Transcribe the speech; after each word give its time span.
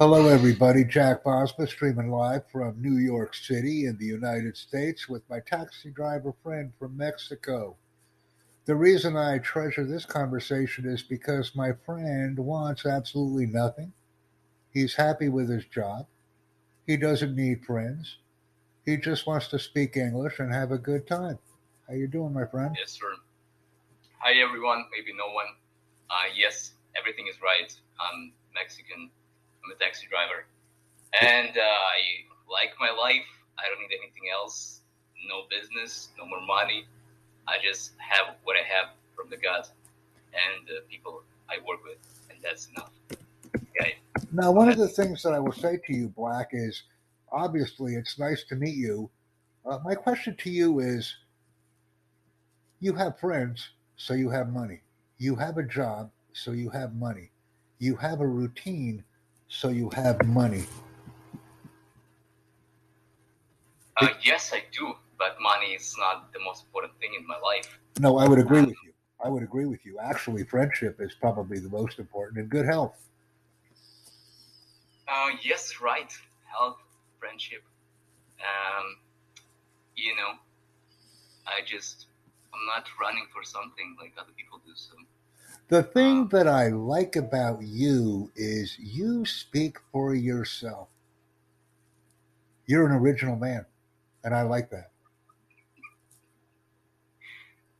Hello, 0.00 0.28
everybody. 0.28 0.82
Jack 0.82 1.24
Bosma 1.24 1.68
streaming 1.68 2.10
live 2.10 2.48
from 2.50 2.80
New 2.80 2.96
York 2.96 3.34
City 3.34 3.84
in 3.84 3.98
the 3.98 4.06
United 4.06 4.56
States 4.56 5.10
with 5.10 5.20
my 5.28 5.40
taxi 5.40 5.90
driver 5.90 6.32
friend 6.42 6.72
from 6.78 6.96
Mexico. 6.96 7.76
The 8.64 8.74
reason 8.74 9.14
I 9.14 9.36
treasure 9.40 9.84
this 9.84 10.06
conversation 10.06 10.86
is 10.86 11.02
because 11.02 11.54
my 11.54 11.72
friend 11.84 12.38
wants 12.38 12.86
absolutely 12.86 13.44
nothing. 13.44 13.92
He's 14.72 14.94
happy 14.94 15.28
with 15.28 15.50
his 15.50 15.66
job. 15.66 16.06
He 16.86 16.96
doesn't 16.96 17.36
need 17.36 17.66
friends. 17.66 18.16
He 18.86 18.96
just 18.96 19.26
wants 19.26 19.48
to 19.48 19.58
speak 19.58 19.98
English 19.98 20.38
and 20.38 20.50
have 20.50 20.72
a 20.72 20.78
good 20.78 21.06
time. 21.06 21.38
How 21.86 21.92
you 21.92 22.06
doing, 22.06 22.32
my 22.32 22.46
friend? 22.46 22.74
Yes, 22.78 22.92
sir. 22.92 23.16
Hi, 24.20 24.32
everyone. 24.40 24.86
Maybe 24.96 25.14
no 25.14 25.30
one. 25.34 25.48
Uh, 26.08 26.32
yes, 26.34 26.72
everything 26.96 27.26
is 27.28 27.36
right. 27.42 27.70
I'm 28.00 28.32
Mexican. 28.54 29.10
A 29.70 29.74
taxi 29.74 30.06
driver, 30.10 30.46
and 31.20 31.56
uh, 31.56 31.60
I 31.60 32.26
like 32.50 32.70
my 32.80 32.90
life. 32.90 33.26
I 33.58 33.68
don't 33.68 33.80
need 33.80 33.96
anything 33.96 34.30
else. 34.32 34.80
No 35.28 35.42
business, 35.50 36.08
no 36.18 36.26
more 36.26 36.40
money. 36.40 36.86
I 37.46 37.56
just 37.62 37.92
have 37.98 38.36
what 38.44 38.56
I 38.56 38.62
have 38.62 38.94
from 39.14 39.30
the 39.30 39.36
God 39.36 39.66
and 40.32 40.66
the 40.66 40.82
people 40.88 41.22
I 41.48 41.58
work 41.66 41.84
with, 41.84 41.98
and 42.30 42.38
that's 42.42 42.68
enough. 42.68 42.90
Okay. 43.56 43.96
Now, 44.32 44.50
one 44.52 44.68
of 44.68 44.78
the 44.78 44.88
things 44.88 45.22
that 45.22 45.32
I 45.32 45.38
will 45.38 45.52
say 45.52 45.78
to 45.86 45.94
you, 45.94 46.08
Black, 46.08 46.50
is 46.52 46.82
obviously 47.32 47.94
it's 47.94 48.18
nice 48.18 48.44
to 48.44 48.54
meet 48.56 48.76
you. 48.76 49.10
Uh, 49.66 49.78
my 49.84 49.94
question 49.94 50.36
to 50.36 50.50
you 50.50 50.80
is 50.80 51.14
you 52.80 52.92
have 52.94 53.18
friends, 53.18 53.70
so 53.96 54.14
you 54.14 54.30
have 54.30 54.52
money. 54.52 54.80
You 55.18 55.34
have 55.36 55.58
a 55.58 55.62
job, 55.62 56.10
so 56.32 56.52
you 56.52 56.70
have 56.70 56.94
money. 56.94 57.30
You 57.78 57.96
have 57.96 58.20
a 58.20 58.26
routine, 58.26 59.04
so 59.50 59.68
you 59.68 59.90
have 59.90 60.24
money. 60.24 60.64
Uh, 64.00 64.08
yes, 64.22 64.52
I 64.54 64.62
do, 64.72 64.94
but 65.18 65.36
money 65.40 65.72
is 65.72 65.94
not 65.98 66.32
the 66.32 66.38
most 66.42 66.64
important 66.64 66.98
thing 67.00 67.10
in 67.18 67.26
my 67.26 67.36
life. 67.38 67.78
No, 67.98 68.16
I 68.16 68.26
would 68.26 68.38
agree 68.38 68.62
with 68.62 68.76
you. 68.84 68.92
I 69.22 69.28
would 69.28 69.42
agree 69.42 69.66
with 69.66 69.84
you. 69.84 69.98
Actually, 69.98 70.44
friendship 70.44 70.98
is 71.00 71.12
probably 71.20 71.58
the 71.58 71.68
most 71.68 71.98
important 71.98 72.38
and 72.38 72.48
good 72.48 72.64
health. 72.64 72.96
Uh, 75.06 75.30
yes, 75.42 75.74
right. 75.82 76.10
Health, 76.56 76.78
friendship. 77.18 77.62
Um, 78.38 78.96
you 79.96 80.14
know, 80.16 80.38
I 81.46 81.60
just, 81.66 82.06
I'm 82.54 82.64
not 82.66 82.86
running 82.98 83.26
for 83.34 83.42
something 83.42 83.96
like 84.00 84.14
other 84.16 84.32
people 84.34 84.60
do. 84.64 84.72
So 84.76 84.94
The 85.70 85.84
thing 85.84 86.26
that 86.28 86.48
I 86.48 86.66
like 86.66 87.14
about 87.14 87.62
you 87.62 88.32
is 88.34 88.76
you 88.80 89.24
speak 89.24 89.78
for 89.92 90.16
yourself. 90.16 90.88
You're 92.66 92.86
an 92.86 92.92
original 92.92 93.36
man, 93.36 93.64
and 94.24 94.34
I 94.34 94.42
like 94.42 94.68
that. 94.70 94.90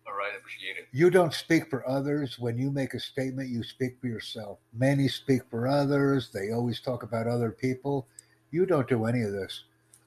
all 0.07 0.15
right, 0.15 0.31
appreciate 0.39 0.77
it. 0.77 0.87
You 0.93 1.11
don't 1.11 1.35
speak 1.35 1.69
for 1.69 1.87
others. 1.89 2.39
When 2.39 2.57
you 2.57 2.71
make 2.71 2.95
a 2.95 3.01
statement, 3.01 3.49
you 3.49 3.65
speak 3.65 4.01
for 4.01 4.07
yourself. 4.07 4.59
Many 4.73 5.09
speak 5.09 5.43
for 5.51 5.67
others. 5.67 6.31
They 6.33 6.53
always 6.53 6.81
talk 6.81 7.03
about 7.03 7.27
other 7.27 7.51
people. 7.51 8.07
You 8.53 8.67
don't 8.67 8.89
do 8.89 9.07
any 9.07 9.23
of 9.23 9.33
this. 9.33 9.65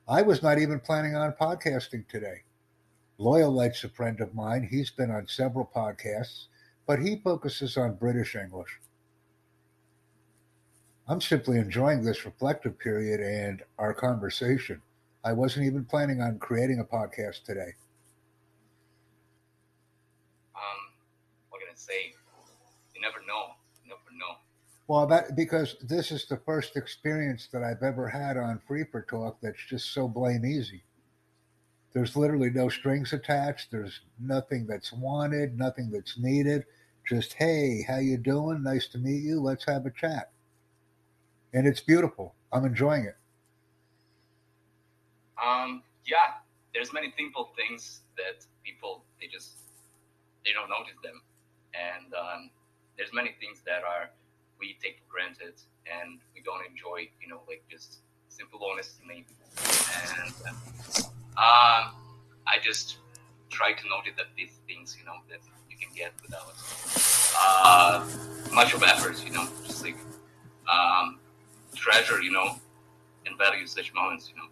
I 0.07 0.21
was 0.21 0.41
not 0.41 0.57
even 0.57 0.79
planning 0.79 1.17
on 1.17 1.33
podcasting 1.33 2.07
today. 2.07 2.43
Loyal 3.17 3.51
Light's 3.51 3.83
a 3.83 3.89
friend 3.89 4.21
of 4.21 4.33
mine. 4.33 4.67
He's 4.71 4.89
been 4.89 5.11
on 5.11 5.27
several 5.27 5.69
podcasts, 5.75 6.45
but 6.85 6.99
he 6.99 7.17
focuses 7.23 7.77
on 7.77 7.95
British 7.95 8.35
English. 8.35 8.79
I'm 11.07 11.21
simply 11.21 11.57
enjoying 11.57 12.03
this 12.03 12.25
reflective 12.25 12.79
period 12.79 13.19
and 13.19 13.61
our 13.77 13.93
conversation. 13.93 14.81
I 15.23 15.33
wasn't 15.33 15.65
even 15.65 15.85
planning 15.85 16.21
on 16.21 16.39
creating 16.39 16.79
a 16.79 16.83
podcast 16.83 17.43
today. 17.43 17.73
Um, 20.55 20.79
what 21.49 21.59
can 21.59 21.69
I 21.71 21.75
say? 21.75 22.13
You 22.95 23.01
never 23.01 23.19
know. 23.27 23.55
You 23.83 23.89
never 23.89 24.17
know. 24.17 24.37
Well, 24.87 25.07
that 25.07 25.35
because 25.35 25.75
this 25.81 26.11
is 26.11 26.25
the 26.25 26.37
first 26.45 26.77
experience 26.77 27.47
that 27.51 27.63
I've 27.63 27.83
ever 27.83 28.07
had 28.07 28.37
on 28.37 28.61
Free 28.67 28.85
for 28.89 29.01
Talk 29.01 29.37
that's 29.41 29.65
just 29.69 29.93
so 29.93 30.07
blame 30.07 30.45
easy. 30.45 30.83
There's 31.93 32.15
literally 32.15 32.49
no 32.49 32.69
strings 32.69 33.13
attached. 33.13 33.71
There's 33.71 34.01
nothing 34.19 34.65
that's 34.67 34.91
wanted, 34.91 35.57
nothing 35.57 35.91
that's 35.91 36.17
needed. 36.17 36.65
Just 37.07 37.33
hey, 37.33 37.85
how 37.87 37.97
you 37.97 38.17
doing? 38.17 38.63
Nice 38.63 38.87
to 38.89 38.97
meet 38.97 39.23
you. 39.23 39.39
Let's 39.39 39.65
have 39.65 39.85
a 39.85 39.91
chat. 39.91 40.31
And 41.53 41.67
it's 41.67 41.81
beautiful. 41.81 42.33
I'm 42.51 42.65
enjoying 42.65 43.05
it. 43.05 43.17
Um, 45.43 45.83
yeah, 46.05 46.41
there's 46.73 46.93
many 46.93 47.13
simple 47.17 47.51
things 47.55 48.01
that 48.17 48.45
people 48.63 49.03
they 49.19 49.27
just 49.27 49.57
they 50.45 50.51
don't 50.53 50.69
notice 50.69 50.97
them, 51.03 51.21
and 51.73 52.13
um, 52.13 52.49
there's 52.97 53.11
many 53.13 53.35
things 53.39 53.61
that 53.65 53.83
are 53.83 54.09
we 54.59 54.77
take 54.81 54.97
for 54.99 55.13
granted 55.13 55.59
and 55.85 56.19
we 56.33 56.41
don't 56.41 56.65
enjoy. 56.65 57.09
You 57.21 57.27
know, 57.27 57.41
like 57.47 57.63
just 57.69 57.99
simple 58.29 58.59
honesty 58.63 59.25
and 60.23 60.33
um, 60.49 61.02
I 61.37 62.59
just 62.61 62.97
try 63.49 63.73
to 63.73 63.89
notice 63.89 64.13
that 64.17 64.27
these 64.35 64.51
things, 64.67 64.97
you 64.99 65.05
know, 65.05 65.17
that 65.29 65.39
you 65.69 65.77
can 65.77 65.89
get 65.95 66.11
without 66.21 66.53
uh, 67.39 68.05
much 68.53 68.73
of 68.73 68.83
effort. 68.83 69.23
You 69.25 69.33
know, 69.33 69.47
just 69.65 69.83
like 69.83 69.97
um, 70.71 71.19
treasure, 71.75 72.21
you 72.21 72.31
know, 72.31 72.55
and 73.25 73.37
value 73.37 73.67
such 73.67 73.93
moments. 73.93 74.29
You 74.29 74.35
know. 74.37 74.47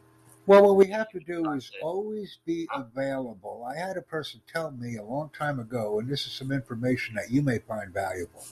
Well, 0.48 0.64
what 0.64 0.76
we 0.76 0.88
have 0.88 1.10
to 1.12 1.20
do 1.20 1.52
is 1.52 1.72
always 1.84 2.40
be 2.46 2.68
available. 2.74 3.66
I 3.70 3.78
had 3.78 3.96
a 3.96 4.02
person 4.02 4.42
tell 4.52 4.72
me 4.72 4.98
a 4.98 5.04
long 5.04 5.30
time 5.38 5.60
ago, 5.60 6.00
and 6.00 6.10
this 6.10 6.26
is 6.26 6.32
some 6.32 6.52
information 6.52 7.16
that 7.16 7.30
you 7.30 7.42
may 7.42 7.60
find 7.60 7.94
valuable. 7.94 8.46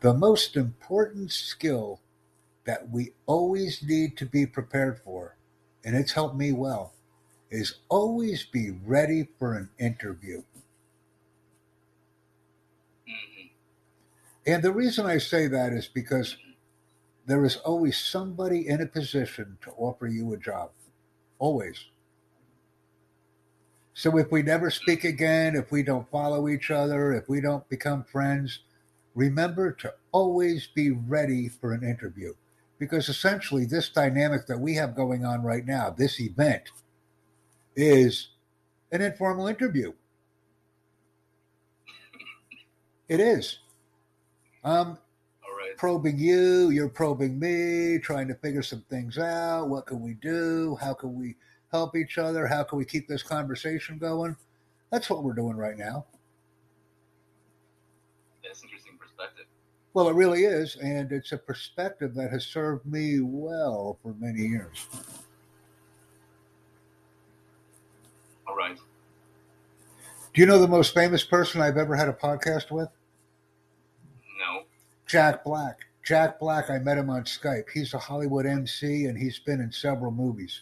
The 0.00 0.12
most 0.12 0.56
important 0.56 1.30
skill 1.30 2.00
that 2.64 2.90
we 2.90 3.12
always 3.26 3.82
need 3.82 4.16
to 4.18 4.26
be 4.26 4.46
prepared 4.46 4.98
for, 4.98 5.36
and 5.84 5.96
it's 5.96 6.12
helped 6.12 6.36
me 6.36 6.52
well, 6.52 6.92
is 7.50 7.76
always 7.88 8.44
be 8.44 8.70
ready 8.84 9.28
for 9.38 9.54
an 9.54 9.70
interview. 9.78 10.42
hmm 13.06 13.46
And 14.46 14.62
the 14.62 14.72
reason 14.72 15.06
I 15.06 15.18
say 15.18 15.48
that 15.48 15.72
is 15.72 15.88
because 15.88 16.36
there 17.26 17.44
is 17.44 17.56
always 17.58 17.96
somebody 17.98 18.68
in 18.68 18.80
a 18.80 18.86
position 18.86 19.58
to 19.62 19.70
offer 19.72 20.06
you 20.06 20.32
a 20.32 20.38
job. 20.38 20.70
Always. 21.38 21.86
So 23.94 24.18
if 24.18 24.30
we 24.30 24.42
never 24.42 24.70
speak 24.70 25.04
again, 25.04 25.56
if 25.56 25.70
we 25.72 25.82
don't 25.82 26.10
follow 26.10 26.48
each 26.48 26.70
other, 26.70 27.12
if 27.12 27.28
we 27.28 27.40
don't 27.40 27.68
become 27.68 28.04
friends, 28.04 28.60
remember 29.14 29.72
to 29.72 29.94
always 30.12 30.68
be 30.68 30.90
ready 30.90 31.48
for 31.48 31.72
an 31.72 31.82
interview. 31.82 32.34
Because 32.78 33.08
essentially, 33.08 33.64
this 33.66 33.88
dynamic 33.88 34.46
that 34.46 34.60
we 34.60 34.74
have 34.76 34.96
going 34.96 35.24
on 35.24 35.42
right 35.42 35.66
now, 35.66 35.90
this 35.90 36.20
event, 36.20 36.64
is 37.76 38.30
an 38.92 39.02
informal 39.02 39.46
interview. 39.46 39.92
It 43.08 43.20
is. 43.20 43.60
Um, 44.64 44.98
right. 45.58 45.76
probing 45.76 46.18
you, 46.18 46.70
you're 46.70 46.88
probing 46.88 47.38
me, 47.38 48.00
trying 48.00 48.26
to 48.28 48.34
figure 48.34 48.62
some 48.62 48.84
things 48.90 49.18
out. 49.18 49.68
What 49.68 49.86
can 49.86 50.00
we 50.00 50.14
do? 50.14 50.76
How 50.80 50.92
can 50.92 51.14
we 51.14 51.36
help 51.70 51.96
each 51.96 52.18
other? 52.18 52.46
How 52.46 52.64
can 52.64 52.78
we 52.78 52.84
keep 52.84 53.06
this 53.06 53.22
conversation 53.22 53.98
going? 53.98 54.36
That's 54.90 55.08
what 55.08 55.22
we're 55.22 55.34
doing 55.34 55.56
right 55.56 55.76
now. 55.76 56.06
That's 58.42 58.62
interesting 58.62 58.96
perspective. 58.98 59.46
Well, 59.94 60.08
it 60.08 60.14
really 60.14 60.44
is, 60.44 60.76
and 60.76 61.10
it's 61.12 61.32
a 61.32 61.38
perspective 61.38 62.14
that 62.14 62.30
has 62.30 62.44
served 62.44 62.86
me 62.86 63.20
well 63.20 63.98
for 64.02 64.14
many 64.18 64.42
years. 64.42 64.86
All 68.46 68.56
right. 68.56 68.78
Do 70.34 70.40
you 70.40 70.46
know 70.46 70.58
the 70.58 70.68
most 70.68 70.94
famous 70.94 71.24
person 71.24 71.60
I've 71.60 71.76
ever 71.76 71.96
had 71.96 72.08
a 72.08 72.12
podcast 72.12 72.70
with? 72.70 72.88
No. 74.38 74.64
Jack 75.06 75.44
Black. 75.44 75.80
Jack 76.04 76.38
Black, 76.38 76.70
I 76.70 76.78
met 76.78 76.98
him 76.98 77.10
on 77.10 77.24
Skype. 77.24 77.64
He's 77.72 77.94
a 77.94 77.98
Hollywood 77.98 78.46
MC 78.46 79.06
and 79.06 79.18
he's 79.18 79.38
been 79.38 79.60
in 79.60 79.72
several 79.72 80.12
movies. 80.12 80.60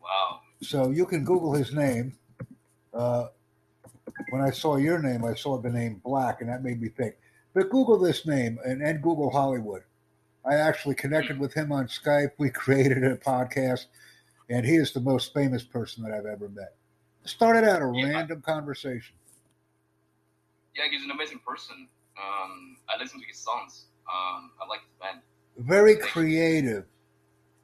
Wow. 0.00 0.40
So 0.62 0.90
you 0.90 1.04
can 1.04 1.24
Google 1.24 1.52
his 1.52 1.72
name. 1.74 2.16
Uh, 2.94 3.26
when 4.30 4.40
I 4.40 4.50
saw 4.50 4.76
your 4.76 5.00
name, 5.00 5.24
I 5.24 5.34
saw 5.34 5.58
the 5.58 5.68
name 5.68 6.00
Black, 6.04 6.40
and 6.40 6.48
that 6.48 6.62
made 6.62 6.80
me 6.80 6.88
think. 6.88 7.16
But 7.52 7.70
Google 7.70 7.98
this 7.98 8.26
name 8.26 8.58
and, 8.64 8.80
and 8.80 9.02
Google 9.02 9.30
Hollywood. 9.30 9.82
I 10.44 10.54
actually 10.54 10.94
connected 10.94 11.38
with 11.38 11.52
him 11.52 11.72
on 11.72 11.88
Skype. 11.88 12.30
We 12.38 12.50
created 12.50 13.04
a 13.04 13.16
podcast, 13.16 13.86
and 14.48 14.64
he 14.64 14.76
is 14.76 14.92
the 14.92 15.00
most 15.00 15.34
famous 15.34 15.62
person 15.64 16.02
that 16.04 16.12
I've 16.12 16.26
ever 16.26 16.48
met. 16.48 16.74
Started 17.24 17.64
out 17.64 17.82
a 17.82 17.90
Yeah. 17.92 18.04
random 18.12 18.40
conversation. 18.42 19.16
Yeah, 20.74 20.88
he's 20.90 21.04
an 21.04 21.10
amazing 21.10 21.40
person. 21.40 21.88
Um, 22.18 22.76
I 22.88 22.96
listen 22.98 23.20
to 23.20 23.26
his 23.26 23.38
songs. 23.38 23.86
Um, 24.08 24.52
I 24.60 24.66
like 24.68 24.80
his 24.82 24.92
band. 25.00 25.20
very 25.58 25.96
creative, 25.96 26.84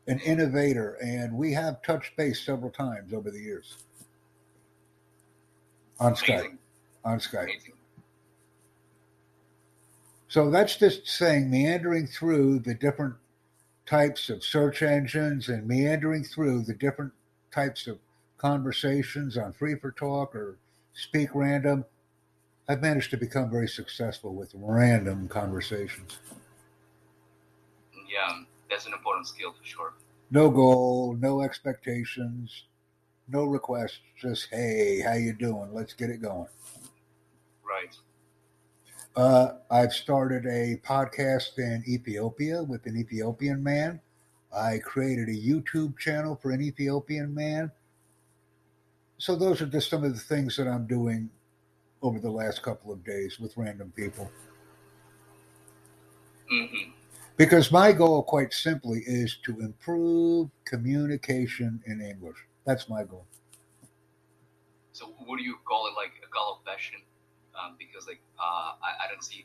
an 0.06 0.19
innovator, 0.20 0.94
and 0.94 1.37
we 1.37 1.52
have 1.52 1.82
touched 1.82 2.17
base 2.17 2.40
several 2.44 2.70
times 2.70 3.12
over 3.12 3.31
the 3.31 3.38
years 3.38 3.76
on 6.00 6.14
Skype. 6.14 6.56
On 7.05 7.19
Skype. 7.19 7.44
Amazing. 7.44 7.75
So 10.29 10.50
that's 10.50 10.76
just 10.76 11.06
saying 11.06 11.50
meandering 11.50 12.06
through 12.06 12.61
the 12.61 12.75
different 12.75 13.14
types 13.93 14.31
of 14.31 14.43
search 14.43 14.81
engines 14.81 15.50
and 15.50 15.69
meandering 15.69 16.25
through 16.25 16.62
the 16.62 16.73
different 16.73 17.12
types 17.50 17.87
of 17.87 17.99
conversations 18.39 19.37
on 19.37 19.53
Free 19.53 19.75
for 19.75 19.93
Talk 19.93 20.35
or 20.35 20.56
Speak 20.94 21.29
Random. 21.35 21.85
I've 22.67 22.81
managed 22.81 23.11
to 23.11 23.19
become 23.19 23.50
very 23.50 23.69
successful 23.69 24.35
with 24.35 24.50
random 24.55 25.29
conversations. 25.29 26.17
Yeah, 28.11 28.44
that's 28.71 28.87
an 28.87 28.94
important 28.94 29.27
skill 29.27 29.53
for 29.53 29.62
sure. 29.62 29.93
No 30.31 30.49
goal, 30.49 31.15
no 31.21 31.43
expectations, 31.43 32.65
no 33.29 33.44
requests, 33.44 33.99
just 34.19 34.49
hey, 34.50 35.03
how 35.03 35.17
you 35.17 35.35
doing? 35.35 35.69
Let's 35.75 35.93
get 35.93 36.09
it 36.09 36.23
going. 36.23 36.49
Uh, 39.14 39.53
I've 39.70 39.93
started 39.93 40.47
a 40.47 40.81
podcast 40.87 41.59
in 41.59 41.85
Ethiopia 41.87 42.62
with 42.62 42.87
an 42.87 42.97
Ethiopian 42.97 43.62
man. 43.62 44.00
I 44.55 44.79
created 44.79 45.29
a 45.29 45.32
YouTube 45.32 45.99
channel 45.99 46.38
for 46.41 46.50
an 46.50 46.62
Ethiopian 46.62 47.35
man. 47.35 47.70
So 49.19 49.37
those 49.37 49.61
are 49.61 49.67
just 49.67 49.91
some 49.91 50.03
of 50.03 50.14
the 50.14 50.20
things 50.20 50.56
that 50.56 50.67
I'm 50.67 50.87
doing 50.87 51.29
over 52.00 52.19
the 52.19 52.31
last 52.31 52.62
couple 52.62 52.91
of 52.93 53.05
days 53.05 53.38
with 53.38 53.56
random 53.56 53.93
people. 53.94 54.31
hmm 56.49 56.91
Because 57.37 57.70
my 57.70 57.93
goal, 57.93 58.23
quite 58.23 58.53
simply, 58.53 59.03
is 59.06 59.37
to 59.44 59.61
improve 59.61 60.49
communication 60.65 61.82
in 61.87 62.00
English. 62.00 62.37
That's 62.65 62.88
my 62.88 63.05
goal. 63.05 63.26
So 64.93 65.06
what 65.26 65.37
do 65.37 65.44
you 65.44 65.56
call 65.67 65.87
it? 65.87 65.94
Like 65.97 66.12
a 66.25 66.70
passion? 66.70 67.00
Um, 67.62 67.76
because 67.79 68.06
like 68.06 68.20
uh, 68.38 68.73
I, 68.82 69.05
I 69.05 69.09
don't 69.11 69.23
see 69.23 69.44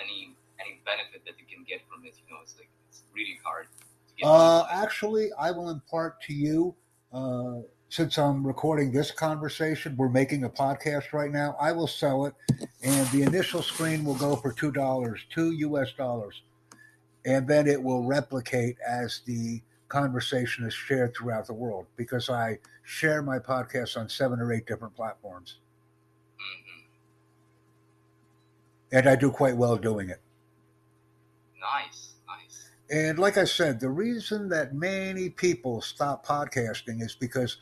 any 0.00 0.34
any 0.60 0.80
benefit 0.84 1.24
that 1.24 1.34
you 1.38 1.46
can 1.52 1.64
get 1.64 1.80
from 1.88 2.04
it. 2.04 2.14
You 2.16 2.34
know, 2.34 2.40
it's 2.42 2.56
like 2.56 2.68
it's 2.88 3.02
really 3.14 3.38
hard. 3.44 3.66
To 4.08 4.14
get 4.16 4.26
Uh, 4.26 4.66
actually, 4.70 5.30
I 5.38 5.50
will 5.50 5.70
impart 5.70 6.20
to 6.22 6.34
you, 6.34 6.74
uh, 7.12 7.60
since 7.88 8.18
I'm 8.18 8.46
recording 8.46 8.92
this 8.92 9.10
conversation, 9.10 9.96
we're 9.96 10.08
making 10.08 10.44
a 10.44 10.50
podcast 10.50 11.12
right 11.12 11.30
now. 11.30 11.56
I 11.60 11.72
will 11.72 11.86
sell 11.86 12.26
it, 12.26 12.34
and 12.82 13.06
the 13.08 13.22
initial 13.22 13.62
screen 13.62 14.04
will 14.04 14.14
go 14.14 14.36
for 14.36 14.52
two 14.52 14.70
dollars, 14.72 15.20
two 15.30 15.52
U.S. 15.52 15.92
dollars, 15.92 16.42
and 17.24 17.46
then 17.48 17.66
it 17.66 17.82
will 17.82 18.04
replicate 18.04 18.76
as 18.86 19.20
the 19.26 19.62
conversation 19.88 20.64
is 20.64 20.72
shared 20.72 21.14
throughout 21.14 21.46
the 21.46 21.52
world 21.52 21.86
because 21.96 22.30
I 22.30 22.58
share 22.82 23.20
my 23.22 23.38
podcast 23.38 23.98
on 23.98 24.08
seven 24.08 24.40
or 24.40 24.50
eight 24.52 24.66
different 24.66 24.96
platforms, 24.96 25.58
and 28.92 29.08
I 29.08 29.16
do 29.16 29.30
quite 29.30 29.56
well 29.56 29.76
doing 29.76 30.10
it. 30.10 30.20
Nice, 31.60 32.14
nice. 32.26 32.70
And 32.90 33.18
like 33.18 33.38
I 33.38 33.44
said, 33.44 33.80
the 33.80 33.88
reason 33.90 34.48
that 34.50 34.74
many 34.74 35.30
people 35.30 35.80
stop 35.80 36.26
podcasting 36.26 37.00
is 37.02 37.14
because 37.14 37.56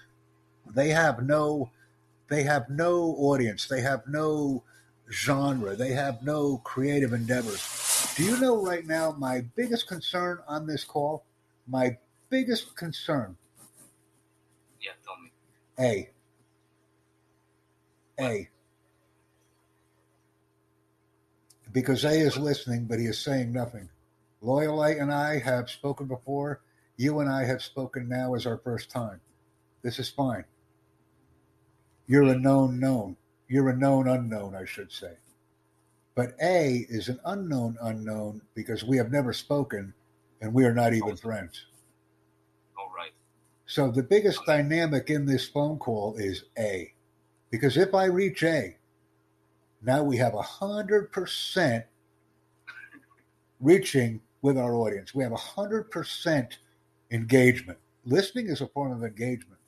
they 0.74 0.88
have 0.88 1.22
no 1.22 1.70
they 2.28 2.44
have 2.44 2.68
no 2.70 3.14
audience, 3.18 3.66
they 3.66 3.80
have 3.80 4.06
no 4.06 4.62
genre, 5.10 5.74
they 5.74 5.92
have 5.92 6.22
no 6.22 6.58
creative 6.58 7.12
endeavors. 7.12 8.14
Do 8.16 8.24
you 8.24 8.38
know 8.40 8.62
right 8.62 8.86
now 8.86 9.12
my 9.18 9.42
biggest 9.56 9.88
concern 9.88 10.38
on 10.46 10.66
this 10.66 10.84
call? 10.84 11.24
My 11.66 11.98
biggest 12.30 12.76
concern, 12.76 13.36
Yeah, 14.80 14.92
tell 15.04 15.16
me. 15.20 15.30
A. 15.78 16.10
A. 18.20 18.48
Because 21.72 22.04
A 22.04 22.10
is 22.10 22.36
listening, 22.36 22.86
but 22.86 22.98
he 22.98 23.06
is 23.06 23.18
saying 23.18 23.52
nothing. 23.52 23.88
Loyalite 24.42 25.00
and 25.00 25.12
I 25.12 25.38
have 25.38 25.70
spoken 25.70 26.06
before. 26.06 26.60
You 26.96 27.20
and 27.20 27.30
I 27.30 27.44
have 27.44 27.62
spoken 27.62 28.08
now 28.08 28.34
as 28.34 28.46
our 28.46 28.58
first 28.58 28.90
time. 28.90 29.20
This 29.82 29.98
is 29.98 30.08
fine. 30.08 30.44
You're 32.06 32.24
a 32.24 32.38
known 32.38 32.80
known. 32.80 33.16
You're 33.48 33.70
a 33.70 33.76
known 33.76 34.08
unknown, 34.08 34.54
I 34.54 34.64
should 34.64 34.92
say. 34.92 35.14
But 36.14 36.34
A 36.42 36.86
is 36.88 37.08
an 37.08 37.20
unknown 37.24 37.76
unknown 37.80 38.42
because 38.54 38.84
we 38.84 38.96
have 38.96 39.12
never 39.12 39.32
spoken 39.32 39.94
and 40.40 40.52
we 40.52 40.64
are 40.64 40.74
not 40.74 40.92
even 40.92 41.16
friends. 41.16 41.66
All 42.78 42.90
right. 42.96 43.12
So 43.66 43.90
the 43.90 44.02
biggest 44.02 44.44
dynamic 44.46 45.10
in 45.10 45.24
this 45.24 45.48
phone 45.48 45.78
call 45.78 46.16
is 46.16 46.44
A. 46.58 46.92
Because 47.50 47.76
if 47.76 47.94
I 47.94 48.04
reach 48.06 48.42
A, 48.42 48.76
now 49.82 50.02
we 50.02 50.16
have 50.18 50.34
a 50.34 50.42
hundred 50.42 51.12
percent 51.12 51.84
reaching 53.60 54.20
with 54.42 54.56
our 54.56 54.74
audience. 54.74 55.14
We 55.14 55.22
have 55.22 55.32
a 55.32 55.36
hundred 55.36 55.90
percent 55.90 56.58
engagement. 57.10 57.78
Listening 58.04 58.48
is 58.48 58.60
a 58.60 58.66
form 58.68 58.92
of 58.92 59.04
engagement. 59.04 59.60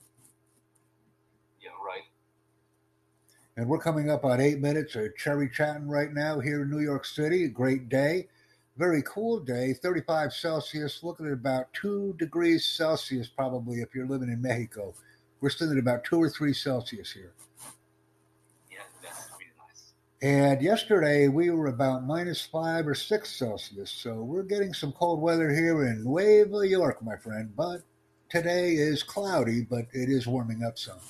Yeah, 1.60 1.70
right. 1.86 2.02
And 3.56 3.68
we're 3.68 3.78
coming 3.78 4.10
up 4.10 4.24
on 4.24 4.40
eight 4.40 4.60
minutes 4.60 4.96
of 4.96 5.16
cherry 5.16 5.50
chatting 5.50 5.88
right 5.88 6.12
now 6.12 6.40
here 6.40 6.62
in 6.62 6.70
New 6.70 6.80
York 6.80 7.04
City. 7.04 7.44
A 7.44 7.48
great 7.48 7.88
day. 7.88 8.28
Very 8.78 9.02
cool 9.02 9.38
day, 9.38 9.74
35 9.74 10.32
Celsius, 10.32 11.02
looking 11.02 11.26
at 11.26 11.32
about 11.32 11.70
two 11.74 12.14
degrees 12.18 12.64
Celsius, 12.64 13.28
probably 13.28 13.82
if 13.82 13.94
you're 13.94 14.06
living 14.06 14.30
in 14.30 14.40
Mexico. 14.40 14.94
We're 15.42 15.50
still 15.50 15.70
at 15.70 15.76
about 15.76 16.04
two 16.04 16.22
or 16.22 16.30
three 16.30 16.54
Celsius 16.54 17.12
here. 17.12 17.32
Yeah, 18.70 18.78
that's 19.02 19.28
really 19.32 19.50
nice. 19.58 19.92
And 20.22 20.62
yesterday 20.62 21.26
we 21.26 21.50
were 21.50 21.66
about 21.66 22.06
minus 22.06 22.40
five 22.40 22.86
or 22.86 22.94
six 22.94 23.28
Celsius. 23.28 23.90
So 23.90 24.22
we're 24.22 24.44
getting 24.44 24.72
some 24.72 24.92
cold 24.92 25.20
weather 25.20 25.50
here 25.50 25.84
in 25.88 26.04
Nueva 26.04 26.66
York, 26.66 27.02
my 27.02 27.16
friend. 27.16 27.52
But 27.56 27.82
today 28.28 28.74
is 28.74 29.02
cloudy, 29.02 29.62
but 29.62 29.86
it 29.92 30.08
is 30.08 30.28
warming 30.28 30.62
up 30.62 30.78
some. 30.78 31.00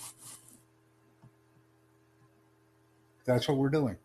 That's 3.26 3.46
what 3.46 3.58
we're 3.58 3.68
doing. 3.68 3.98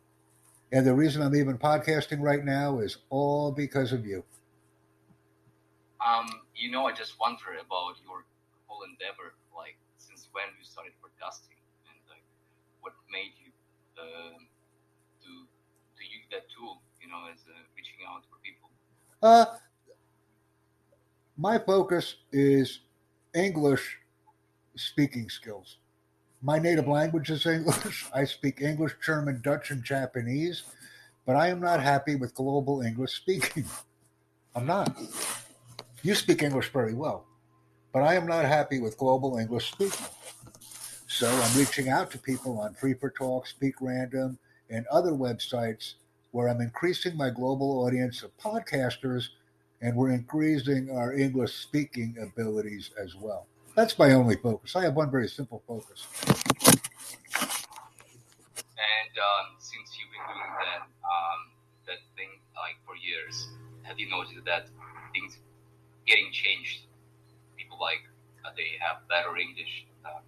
And 0.73 0.85
the 0.85 0.93
reason 0.93 1.21
I'm 1.21 1.35
even 1.35 1.57
podcasting 1.57 2.19
right 2.19 2.43
now 2.43 2.79
is 2.79 2.97
all 3.09 3.53
because 3.53 3.93
of 3.93 4.05
you. 4.05 4.25
Um, 6.05 6.27
you 6.53 6.69
know, 6.69 6.85
I 6.85 6.91
just 6.91 7.17
wonder 7.17 7.55
about 7.65 7.95
your 8.03 8.25
whole 8.67 8.83
endeavor. 8.83 9.35
Like, 9.55 9.77
since 9.97 10.27
when 10.33 10.43
you 10.59 10.65
started 10.65 10.91
podcasting, 11.01 11.55
and 11.87 11.95
like, 12.09 12.21
what 12.81 12.93
made 13.09 13.31
you 13.39 13.47
use 13.95 14.46
that 16.31 16.45
tool? 16.49 16.81
You 17.01 17.09
know, 17.09 17.25
as 17.31 17.39
uh, 17.47 17.53
reaching 17.75 17.95
out 18.07 18.23
people. 18.43 18.69
Uh, 19.21 19.45
my 21.37 21.57
focus 21.59 22.15
is 22.31 22.79
English 23.33 23.99
speaking 24.75 25.29
skills. 25.29 25.77
My 26.41 26.59
native 26.59 26.87
language 26.87 27.29
is 27.29 27.45
English. 27.57 28.05
I 28.13 28.25
speak 28.25 28.61
English, 28.61 28.93
German, 29.03 29.41
Dutch, 29.41 29.71
and 29.71 29.83
Japanese, 29.83 30.63
but 31.25 31.35
I 31.35 31.47
am 31.47 31.59
not 31.59 31.81
happy 31.81 32.15
with 32.15 32.35
global 32.35 32.81
English 32.81 33.13
speaking. 33.13 33.65
I'm 34.55 34.65
not. 34.65 34.97
You 36.03 36.15
speak 36.15 36.43
English 36.43 36.71
very 36.71 36.93
well, 36.93 37.25
but 37.93 38.01
I 38.01 38.15
am 38.15 38.27
not 38.27 38.45
happy 38.45 38.79
with 38.79 38.97
global 38.97 39.37
English 39.37 39.71
speaking. 39.71 40.07
So 41.07 41.27
I'm 41.29 41.57
reaching 41.57 41.89
out 41.89 42.11
to 42.11 42.17
people 42.17 42.59
on 42.59 42.73
Free 42.73 42.93
for 42.93 43.09
Talk, 43.09 43.47
Speak 43.47 43.75
Random, 43.81 44.37
and 44.69 44.85
other 44.87 45.11
websites 45.11 45.93
where 46.37 46.49
I'm 46.49 46.61
increasing 46.61 47.17
my 47.17 47.31
global 47.31 47.83
audience 47.83 48.21
of 48.21 48.29
podcasters 48.37 49.29
and 49.81 49.97
we're 49.97 50.11
increasing 50.11 50.91
our 50.95 51.11
English 51.13 51.55
speaking 51.55 52.15
abilities 52.21 52.91
as 53.03 53.15
well. 53.15 53.47
That's 53.75 53.97
my 53.97 54.13
only 54.13 54.35
focus. 54.35 54.75
I 54.75 54.83
have 54.83 54.93
one 54.93 55.09
very 55.09 55.27
simple 55.27 55.63
focus. 55.67 56.05
And 57.33 59.13
um, 59.17 59.57
since 59.57 59.97
you've 59.97 60.13
been 60.13 60.21
doing 60.29 60.53
that 60.61 60.85
um, 61.01 61.39
that 61.87 62.05
thing 62.15 62.29
like 62.53 62.77
for 62.85 62.93
years, 62.95 63.49
have 63.81 63.97
you 63.97 64.07
noticed 64.07 64.45
that 64.45 64.67
things 65.13 65.39
getting 66.05 66.29
changed? 66.31 66.85
People 67.57 67.79
like 67.81 68.05
uh, 68.45 68.53
they 68.55 68.77
have 68.77 69.01
better 69.09 69.35
English. 69.37 69.87
Uh, 70.05 70.21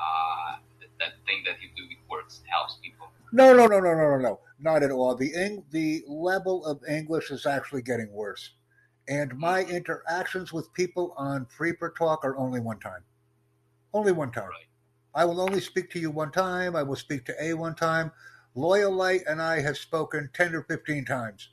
uh, 0.00 0.56
that, 0.98 1.12
thing 1.26 1.44
that 1.44 1.60
you 1.60 1.68
do 1.76 1.84
it 1.90 1.98
works, 2.08 2.40
helps 2.48 2.78
people. 2.82 3.12
No, 3.34 3.52
no, 3.52 3.66
no, 3.66 3.80
no, 3.80 3.94
no, 3.94 4.10
no, 4.10 4.18
no, 4.18 4.40
not 4.60 4.84
at 4.84 4.92
all. 4.92 5.16
The 5.16 5.34
Eng- 5.34 5.64
the 5.72 6.04
level 6.08 6.64
of 6.66 6.80
English 6.88 7.32
is 7.32 7.46
actually 7.46 7.82
getting 7.82 8.12
worse, 8.12 8.52
and 9.08 9.36
my 9.36 9.64
interactions 9.64 10.52
with 10.52 10.72
people 10.74 11.14
on 11.18 11.46
Free 11.46 11.74
for 11.78 11.90
Talk 11.90 12.24
are 12.24 12.38
only 12.38 12.60
one 12.60 12.80
time. 12.80 13.02
Only 13.94 14.12
one 14.12 14.32
time. 14.32 14.44
Right. 14.50 14.68
I 15.14 15.24
will 15.24 15.40
only 15.40 15.60
speak 15.60 15.90
to 15.92 16.00
you 16.00 16.12
one 16.12 16.32
time. 16.32 16.76
I 16.76 16.84
will 16.84 16.96
speak 16.96 17.24
to 17.26 17.44
A 17.44 17.54
one 17.54 17.74
time. 17.74 18.12
Loyalite 18.56 19.22
and 19.28 19.42
I 19.42 19.60
have 19.62 19.78
spoken 19.78 20.30
10 20.34 20.54
or 20.54 20.62
15 20.64 21.04
times. 21.04 21.50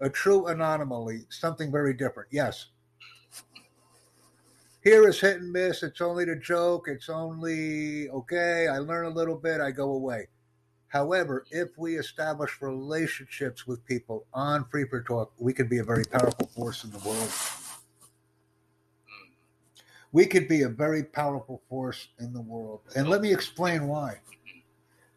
a 0.00 0.10
true 0.10 0.46
anomaly, 0.48 1.26
something 1.30 1.70
very 1.72 1.94
different. 1.94 2.28
Yes. 2.32 2.66
Here 4.84 5.08
is 5.08 5.20
hit 5.20 5.40
and 5.40 5.52
miss. 5.52 5.82
It's 5.82 6.00
only 6.00 6.24
the 6.26 6.36
joke. 6.36 6.88
It's 6.88 7.08
only 7.10 8.08
okay. 8.10 8.68
I 8.68 8.78
learn 8.78 9.06
a 9.06 9.10
little 9.10 9.36
bit. 9.36 9.60
I 9.60 9.70
go 9.72 9.92
away. 9.92 10.28
However, 10.92 11.46
if 11.50 11.70
we 11.78 11.96
establish 11.96 12.60
relationships 12.60 13.66
with 13.66 13.82
people 13.86 14.26
on 14.34 14.66
Free 14.66 14.84
for 14.84 15.00
Talk, 15.00 15.32
we 15.38 15.54
can 15.54 15.66
be 15.66 15.78
a 15.78 15.84
very 15.84 16.04
powerful 16.04 16.48
force 16.48 16.84
in 16.84 16.90
the 16.90 16.98
world. 16.98 17.30
We 20.12 20.26
could 20.26 20.48
be 20.48 20.62
a 20.62 20.68
very 20.68 21.02
powerful 21.02 21.62
force 21.70 22.08
in 22.18 22.34
the 22.34 22.42
world. 22.42 22.80
And 22.94 23.08
let 23.08 23.22
me 23.22 23.32
explain 23.32 23.88
why. 23.88 24.20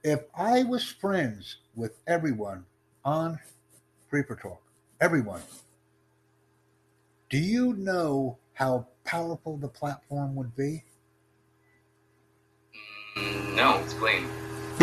If 0.01 0.21
I 0.33 0.63
was 0.63 0.87
friends 0.87 1.57
with 1.75 1.97
everyone 2.07 2.63
on 3.03 3.37
Free 4.09 4.23
for 4.23 4.37
Talk, 4.37 4.61
everyone, 5.01 5.41
do 7.29 7.37
you 7.37 7.73
know 7.73 8.37
how 8.53 8.87
powerful 9.03 9.57
the 9.57 9.67
platform 9.67 10.35
would 10.35 10.55
be? 10.55 10.85
Mm, 13.17 13.55
No, 13.57 13.77
explain. 13.79 14.25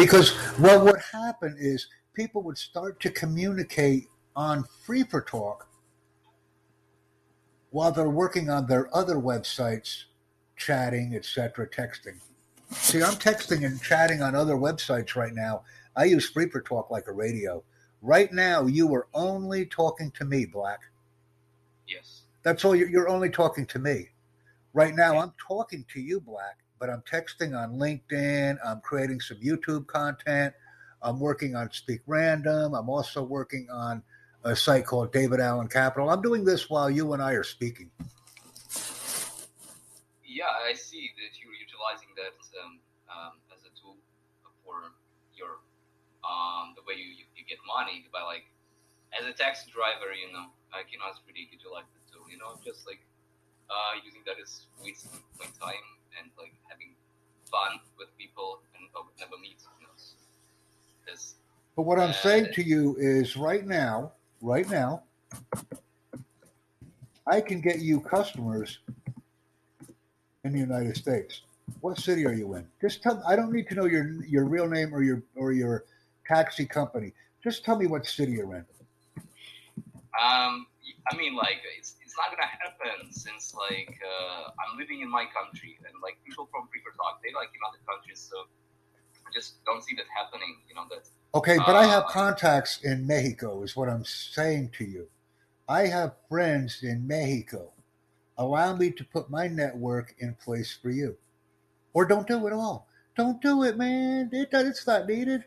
Because 0.03 0.31
what 0.59 0.85
would 0.85 1.01
happen 1.13 1.57
is 1.61 1.87
people 2.13 2.43
would 2.43 2.59
start 2.59 2.99
to 3.03 3.11
communicate 3.11 4.09
on 4.35 4.65
Free 4.85 5.05
for 5.05 5.21
Talk 5.21 5.69
while 7.71 7.93
they're 7.93 8.11
working 8.11 8.51
on 8.51 8.67
their 8.67 8.95
other 8.97 9.15
websites, 9.15 10.07
chatting, 10.57 11.15
etc., 11.15 11.69
texting. 11.69 12.19
See, 12.73 13.01
I'm 13.01 13.15
texting 13.15 13.65
and 13.65 13.81
chatting 13.81 14.23
on 14.23 14.35
other 14.35 14.57
websites 14.57 15.15
right 15.15 15.35
now. 15.35 15.63
I 15.95 16.07
use 16.07 16.29
Free 16.29 16.49
for 16.49 16.63
Talk 16.63 16.91
like 16.91 17.07
a 17.07 17.13
radio. 17.13 17.63
Right 18.01 18.33
now, 18.33 18.67
you 18.67 18.93
are 18.95 19.07
only 19.15 19.67
talking 19.67 20.11
to 20.19 20.25
me, 20.25 20.47
Black. 20.47 20.81
Yes. 21.87 22.23
That's 22.43 22.65
all. 22.65 22.75
You're, 22.75 22.89
you're 22.89 23.09
only 23.09 23.31
talking 23.31 23.67
to 23.67 23.79
me. 23.79 24.09
Right 24.75 24.97
now, 24.97 25.19
I'm 25.19 25.33
talking 25.39 25.85
to 25.93 26.01
you, 26.01 26.19
Black, 26.19 26.59
but 26.83 26.91
I'm 26.91 27.03
texting 27.07 27.55
on 27.57 27.79
LinkedIn. 27.79 28.59
I'm 28.67 28.81
creating 28.81 29.21
some 29.21 29.37
YouTube 29.37 29.87
content. 29.87 30.53
I'm 31.01 31.21
working 31.21 31.55
on 31.55 31.71
Speak 31.71 32.01
Random. 32.09 32.75
I'm 32.75 32.91
also 32.91 33.23
working 33.23 33.69
on 33.71 34.03
a 34.43 34.57
site 34.57 34.85
called 34.85 35.13
David 35.13 35.39
Allen 35.39 35.69
Capital. 35.69 36.11
I'm 36.11 36.23
doing 36.23 36.45
this 36.45 36.69
while 36.69 36.91
you 36.91 37.13
and 37.13 37.23
I 37.23 37.35
are 37.39 37.45
speaking. 37.45 37.89
Yeah, 40.27 40.51
I 40.51 40.75
see 40.75 41.07
that 41.23 41.39
you're 41.39 41.55
utilizing 41.55 42.11
that 42.19 42.35
um, 42.59 42.83
um, 43.07 43.33
as 43.55 43.63
a 43.63 43.71
tool 43.79 43.95
for 44.67 44.91
your 45.39 45.63
um, 46.27 46.75
the 46.75 46.83
way 46.83 46.99
you, 46.99 47.15
you, 47.15 47.31
you 47.39 47.47
get 47.47 47.63
money 47.63 48.11
by 48.11 48.27
like 48.27 48.51
as 49.15 49.25
a 49.25 49.33
taxi 49.33 49.71
driver, 49.71 50.11
you 50.11 50.35
know, 50.35 50.51
I 50.75 50.83
can 50.83 50.99
also 50.99 51.23
pretty 51.23 51.47
utilize 51.47 51.87
the 51.95 52.03
tool, 52.11 52.27
you 52.27 52.43
know, 52.43 52.59
just 52.67 52.91
like 52.91 53.07
uh, 53.71 54.03
using 54.03 54.27
that 54.27 54.43
as 54.43 54.67
my 55.39 55.47
time 55.63 56.02
and 56.19 56.31
like 56.39 56.55
having 56.69 56.95
fun 57.51 57.81
with 57.99 58.09
people 58.19 58.61
and 58.77 58.89
uh, 58.97 59.03
never 59.19 59.39
meet, 59.41 59.57
you 59.81 59.87
know. 59.87 61.15
But 61.77 61.83
what 61.83 61.99
I'm 61.99 62.13
saying 62.13 62.49
to 62.55 62.63
you 62.63 62.97
is 62.99 63.37
right 63.37 63.67
now, 63.67 64.13
right 64.41 64.69
now, 64.69 65.03
I 67.27 67.41
can 67.41 67.61
get 67.61 67.79
you 67.79 68.01
customers 68.01 68.81
in 70.45 70.53
the 70.53 70.59
United 70.59 70.97
States. 70.97 71.43
What 71.81 71.99
city 71.99 72.27
are 72.27 72.33
you 72.33 72.55
in? 72.55 72.67
Just 72.81 73.03
tell 73.03 73.23
I 73.27 73.37
don't 73.37 73.53
need 73.53 73.69
to 73.69 73.75
know 73.75 73.87
your 73.87 74.23
your 74.25 74.45
real 74.45 74.69
name 74.69 74.95
or 74.95 75.03
your 75.03 75.23
or 75.37 75.53
your 75.53 75.85
taxi 76.27 76.67
company. 76.67 77.13
Just 77.43 77.65
tell 77.65 77.77
me 77.77 77.87
what 77.87 78.07
city 78.07 78.33
you're 78.33 78.55
in. 78.55 78.65
Um, 80.21 80.67
I 81.11 81.17
mean, 81.17 81.35
like 81.35 81.59
it's 81.79 81.95
it's 82.13 82.21
not 82.21 82.29
gonna 82.29 82.53
happen 82.61 83.11
since 83.11 83.55
like 83.55 83.97
uh, 84.05 84.51
I'm 84.61 84.79
living 84.79 85.01
in 85.01 85.09
my 85.09 85.25
country 85.33 85.79
and 85.87 85.95
like 86.03 86.19
people 86.27 86.47
from 86.53 86.69
Free 86.69 86.83
for 86.85 86.93
Talk, 86.93 87.23
they 87.25 87.33
like 87.33 87.49
in 87.57 87.61
other 87.67 87.81
countries, 87.89 88.21
so 88.21 88.37
I 89.25 89.33
just 89.33 89.65
don't 89.65 89.83
see 89.83 89.97
that 89.97 90.05
happening. 90.15 90.61
You 90.69 90.75
know 90.75 90.85
that. 90.91 91.09
Okay, 91.35 91.57
but 91.57 91.75
I 91.75 91.87
have 91.87 92.05
Uh, 92.05 92.09
contacts 92.09 92.85
in 92.85 93.07
Mexico, 93.07 93.63
is 93.63 93.75
what 93.75 93.89
I'm 93.89 94.05
saying 94.05 94.73
to 94.77 94.85
you. 94.85 95.09
I 95.67 95.87
have 95.87 96.17
friends 96.29 96.83
in 96.83 97.07
Mexico. 97.07 97.73
Allow 98.37 98.77
me 98.77 98.91
to 98.91 99.05
put 99.05 99.31
my 99.31 99.49
network 99.49 100.15
in 100.19 100.35
place 100.35 100.77
for 100.77 100.91
you. 100.91 101.17
Or 101.95 102.05
don't 102.05 102.29
do 102.29 102.47
it 102.47 102.53
all. 102.53 102.89
Don't 103.17 103.41
do 103.41 103.63
it, 103.65 103.79
man. 103.79 104.29
It, 104.33 104.49
it's 104.53 104.87
not 104.87 105.09
needed. 105.09 105.45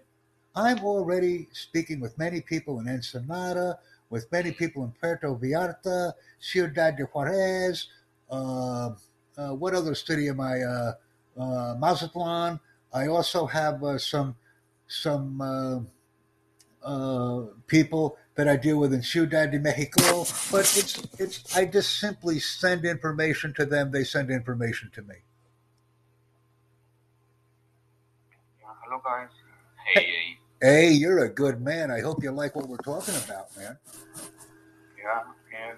I'm 0.55 0.79
already 0.84 1.48
speaking 1.51 2.00
with 2.00 2.17
many 2.17 2.41
people 2.41 2.79
in 2.79 2.88
Ensenada, 2.88 3.77
with 4.09 4.31
many 4.31 4.51
people 4.51 4.83
in 4.83 4.91
Puerto 4.91 5.35
Vallarta, 5.35 6.13
Ciudad 6.39 6.95
de 6.95 7.05
Juarez. 7.05 7.88
Uh, 8.29 8.91
uh, 9.38 9.50
what 9.50 9.74
other 9.74 9.95
city 9.95 10.29
am 10.29 10.39
I? 10.39 10.62
Uh, 10.62 10.93
uh, 11.38 11.75
Mazatlan. 11.77 12.59
I 12.93 13.07
also 13.07 13.45
have 13.45 13.83
uh, 13.83 13.97
some 13.97 14.35
some 14.88 15.41
uh, 15.41 15.79
uh, 16.85 17.47
people 17.67 18.17
that 18.35 18.47
I 18.47 18.55
deal 18.55 18.77
with 18.77 18.93
in 18.93 19.01
Ciudad 19.01 19.51
de 19.51 19.59
Mexico, 19.59 20.25
but 20.51 20.62
it's 20.77 21.01
it's 21.19 21.55
I 21.55 21.65
just 21.65 22.00
simply 22.00 22.39
send 22.39 22.85
information 22.85 23.53
to 23.55 23.65
them. 23.65 23.91
They 23.91 24.03
send 24.03 24.29
information 24.29 24.91
to 24.95 25.01
me. 25.01 25.15
Yeah, 28.62 28.67
hello 28.83 29.01
guys. 29.03 29.29
Hey, 29.93 30.05
hey, 30.05 30.34
Hey, 30.62 30.91
you're 30.91 31.25
a 31.25 31.29
good 31.29 31.62
man. 31.62 31.91
I 31.91 32.00
hope 32.00 32.24
you 32.24 32.31
like 32.31 32.55
what 32.55 32.67
we're 32.67 32.77
talking 32.77 33.15
about, 33.15 33.55
man. 33.57 33.77
Yeah, 34.97 35.24
yeah. 35.51 35.74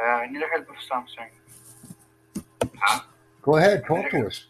Uh, 0.00 0.16
I 0.18 0.26
need 0.28 0.42
help 0.52 0.68
with 0.68 0.78
something. 0.88 1.30
Huh? 2.78 3.00
Go 3.42 3.56
ahead, 3.56 3.84
talk 3.86 4.08
to 4.10 4.26
us. 4.26 4.46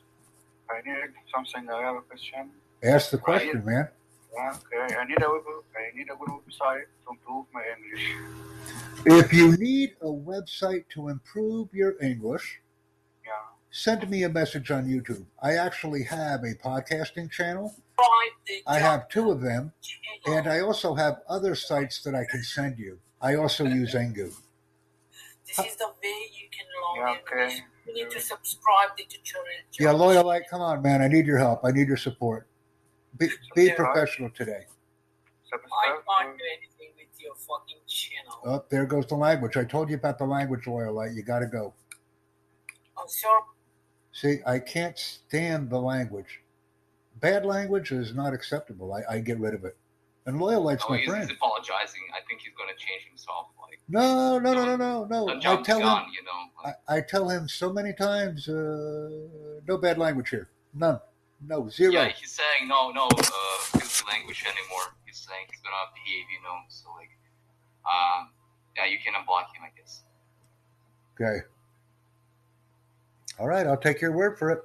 I 0.70 0.86
need 0.86 0.96
something. 1.34 1.70
I 1.70 1.82
have 1.82 1.96
a 1.96 2.00
question. 2.02 2.50
Ask 2.82 3.10
the 3.10 3.18
question, 3.18 3.64
man. 3.64 3.88
Yeah, 4.34 4.54
okay. 4.54 4.94
I 4.94 5.04
need 5.04 5.16
a 5.22 5.96
need 5.96 6.08
a 6.10 6.16
good 6.16 6.28
website 6.28 6.84
to 7.04 7.10
improve 7.10 7.46
my 7.54 7.62
English. 7.76 8.14
If 9.06 9.32
you 9.32 9.56
need 9.56 9.96
a 10.02 10.06
website 10.06 10.84
to 10.90 11.08
improve 11.08 11.72
your 11.72 11.94
English, 12.02 12.60
Yeah. 13.24 13.32
send 13.70 14.08
me 14.10 14.24
a 14.24 14.28
message 14.28 14.70
on 14.70 14.86
YouTube. 14.86 15.24
I 15.42 15.54
actually 15.54 16.02
have 16.04 16.44
a 16.44 16.54
podcasting 16.54 17.30
channel. 17.30 17.74
I 17.98 18.30
I 18.66 18.78
have 18.78 19.08
two 19.08 19.30
of 19.30 19.40
them, 19.40 19.72
and 20.26 20.48
I 20.48 20.60
also 20.60 20.94
have 20.94 21.18
other 21.28 21.54
sites 21.54 22.02
that 22.02 22.14
I 22.14 22.24
can 22.30 22.42
send 22.42 22.78
you. 22.78 22.98
I 23.20 23.36
also 23.36 23.64
use 23.64 23.94
Engoo. 23.94 24.32
This 25.46 25.58
is 25.58 25.76
the 25.76 25.86
way 25.86 26.18
you 26.34 26.48
can 26.50 26.66
learn 26.82 27.08
Yeah, 27.08 27.20
okay. 27.22 27.42
English. 27.42 27.62
You 27.86 27.94
need 27.94 28.10
to 28.10 28.20
subscribe 28.20 28.90
the 28.96 29.04
tutorial. 29.04 29.62
Yeah, 29.78 29.92
loyal 29.92 30.26
light, 30.26 30.42
come 30.50 30.60
on, 30.60 30.82
man. 30.82 31.00
I 31.00 31.08
need 31.08 31.24
your 31.26 31.38
help. 31.38 31.60
I 31.64 31.70
need 31.70 31.86
your 31.86 31.96
support. 31.96 32.48
Be, 33.16 33.28
be 33.54 33.70
professional 33.70 34.30
today. 34.30 34.66
I 35.52 35.58
can't 35.58 36.36
do 36.36 36.44
anything 36.58 36.92
with 36.98 37.20
your 37.20 37.34
fucking 37.36 37.78
channel. 37.86 38.40
Oh, 38.44 38.64
there 38.68 38.84
goes 38.84 39.06
the 39.06 39.14
language. 39.14 39.56
I 39.56 39.64
told 39.64 39.88
you 39.88 39.96
about 39.96 40.18
the 40.18 40.26
language, 40.26 40.66
loyal 40.66 40.94
light. 40.94 41.12
You 41.12 41.22
got 41.22 41.38
to 41.38 41.46
go. 41.46 41.72
I'm 42.98 43.08
sorry. 43.08 43.42
See, 44.12 44.38
I 44.46 44.58
can't 44.58 44.98
stand 44.98 45.70
the 45.70 45.78
language. 45.78 46.40
Bad 47.20 47.46
language 47.46 47.92
is 47.92 48.14
not 48.14 48.34
acceptable. 48.34 48.92
I, 48.92 49.16
I 49.16 49.18
get 49.20 49.38
rid 49.38 49.54
of 49.54 49.64
it. 49.64 49.76
And 50.26 50.40
loyal 50.40 50.62
light's 50.62 50.84
oh, 50.86 50.92
my 50.92 50.98
he's, 50.98 51.08
friend. 51.08 51.22
he's 51.28 51.36
apologizing. 51.36 52.00
I 52.12 52.18
think 52.28 52.40
he's 52.40 52.52
gonna 52.58 52.72
change 52.76 53.08
himself. 53.08 53.46
Like, 53.62 53.78
No, 53.88 54.38
no, 54.38 54.52
no, 54.52 54.76
no, 54.76 55.04
no, 55.04 55.04
no. 55.04 55.28
I 55.28 55.62
tell 55.62 55.78
gun, 55.78 56.04
him. 56.04 56.10
you 56.12 56.22
know. 56.24 56.64
Like, 56.64 56.74
I, 56.88 56.96
I 56.96 57.00
tell 57.00 57.28
him 57.28 57.48
so 57.48 57.72
many 57.72 57.92
times. 57.92 58.48
Uh, 58.48 59.08
no 59.68 59.78
bad 59.78 59.98
language 59.98 60.30
here. 60.30 60.48
None. 60.74 60.98
No 61.46 61.68
zero. 61.68 61.92
yeah, 61.92 62.08
he's 62.08 62.32
saying 62.32 62.66
no, 62.68 62.90
no, 62.90 63.06
uh, 63.06 63.58
filthy 63.60 64.04
language 64.10 64.42
anymore. 64.44 64.94
He's 65.04 65.18
saying 65.18 65.46
he's 65.50 65.60
gonna 65.60 65.76
behave, 65.94 66.24
you 66.32 66.42
know. 66.42 66.56
So 66.68 66.88
like, 66.96 67.10
um, 67.84 68.30
yeah, 68.76 68.86
you 68.86 68.98
can 68.98 69.12
unblock 69.12 69.54
him, 69.54 69.62
I 69.62 69.70
guess. 69.78 70.02
Okay. 71.14 71.44
All 73.38 73.46
right, 73.46 73.66
I'll 73.66 73.76
take 73.76 74.00
your 74.00 74.12
word 74.12 74.38
for 74.38 74.50
it. 74.50 74.60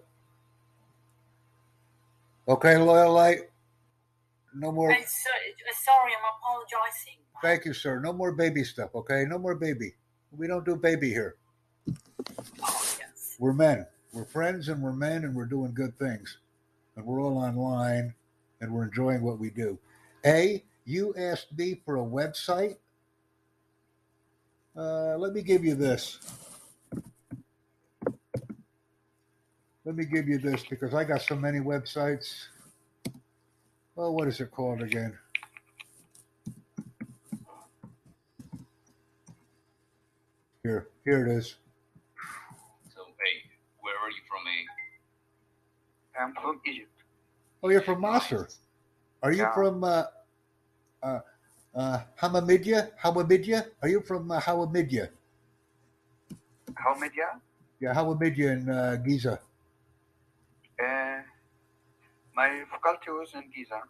Okay, 2.52 2.76
loyal 2.76 3.14
light. 3.14 3.50
No 4.54 4.74
more. 4.74 4.92
I'm 4.92 5.00
so, 5.04 5.08
uh, 5.08 5.74
sorry, 5.86 6.12
I'm 6.12 6.34
apologizing. 6.38 7.16
Thank 7.42 7.64
you, 7.64 7.74
sir. 7.74 8.02
No 8.02 8.12
more 8.12 8.34
baby 8.34 8.66
stuff. 8.66 8.94
Okay, 8.94 9.24
no 9.26 9.40
more 9.40 9.56
baby. 9.56 9.94
We 10.38 10.48
don't 10.48 10.66
do 10.66 10.76
baby 10.76 11.08
here. 11.12 11.38
Oh, 12.62 12.86
yes. 13.00 13.38
We're 13.40 13.54
men. 13.54 13.86
We're 14.12 14.26
friends, 14.26 14.68
and 14.68 14.82
we're 14.82 14.92
men, 14.92 15.24
and 15.24 15.34
we're 15.34 15.46
doing 15.46 15.74
good 15.74 15.98
things, 15.98 16.40
and 16.98 17.06
we're 17.06 17.22
all 17.22 17.38
online, 17.38 18.14
and 18.60 18.74
we're 18.74 18.84
enjoying 18.84 19.22
what 19.22 19.40
we 19.40 19.50
do. 19.50 19.80
A, 20.26 20.62
you 20.84 21.16
asked 21.18 21.58
me 21.58 21.80
for 21.86 21.96
a 21.96 22.06
website. 22.06 22.76
Uh, 24.76 25.16
let 25.18 25.32
me 25.32 25.42
give 25.42 25.64
you 25.64 25.76
this. 25.76 26.20
Let 29.92 29.98
me 29.98 30.06
give 30.06 30.30
you 30.30 30.38
this 30.38 30.64
because 30.70 30.94
I 30.94 31.04
got 31.04 31.22
so 31.22 31.36
many 31.36 31.60
websites. 31.60 32.46
Well, 33.94 34.16
what 34.16 34.30
is 34.30 34.40
it 34.40 34.50
called 34.50 34.82
again? 34.82 35.18
Here, 40.64 40.88
here 41.04 41.28
it 41.28 41.38
is. 41.38 41.56
So, 42.96 43.02
hey, 43.04 43.52
where 43.82 43.96
are 44.00 44.10
you 44.10 44.24
from, 44.30 44.48
eh? 44.48 46.24
I'm 46.24 46.34
from 46.36 46.62
Egypt. 46.66 46.88
Oh, 47.62 47.68
you're 47.68 47.82
from 47.82 48.02
Masr. 48.02 48.48
Are 49.22 49.34
you 49.34 49.40
Yeah. 49.40 49.54
from 49.54 49.84
uh, 49.84 50.04
uh, 51.04 51.20
uh, 51.76 52.00
Hamamidya? 52.18 52.92
Hawamidya? 52.98 53.66
Are 53.82 53.90
you 53.90 54.00
from 54.00 54.32
uh, 54.32 54.40
Hawamidya? 54.40 55.10
How? 56.78 56.96
Yeah, 57.82 57.94
Hawamidya 57.94 58.52
in 58.54 58.70
uh, 58.70 58.96
Giza. 58.96 59.42
My 62.42 62.64
faculty 62.72 63.12
was 63.12 63.30
in 63.36 63.44
Giza. 63.54 63.82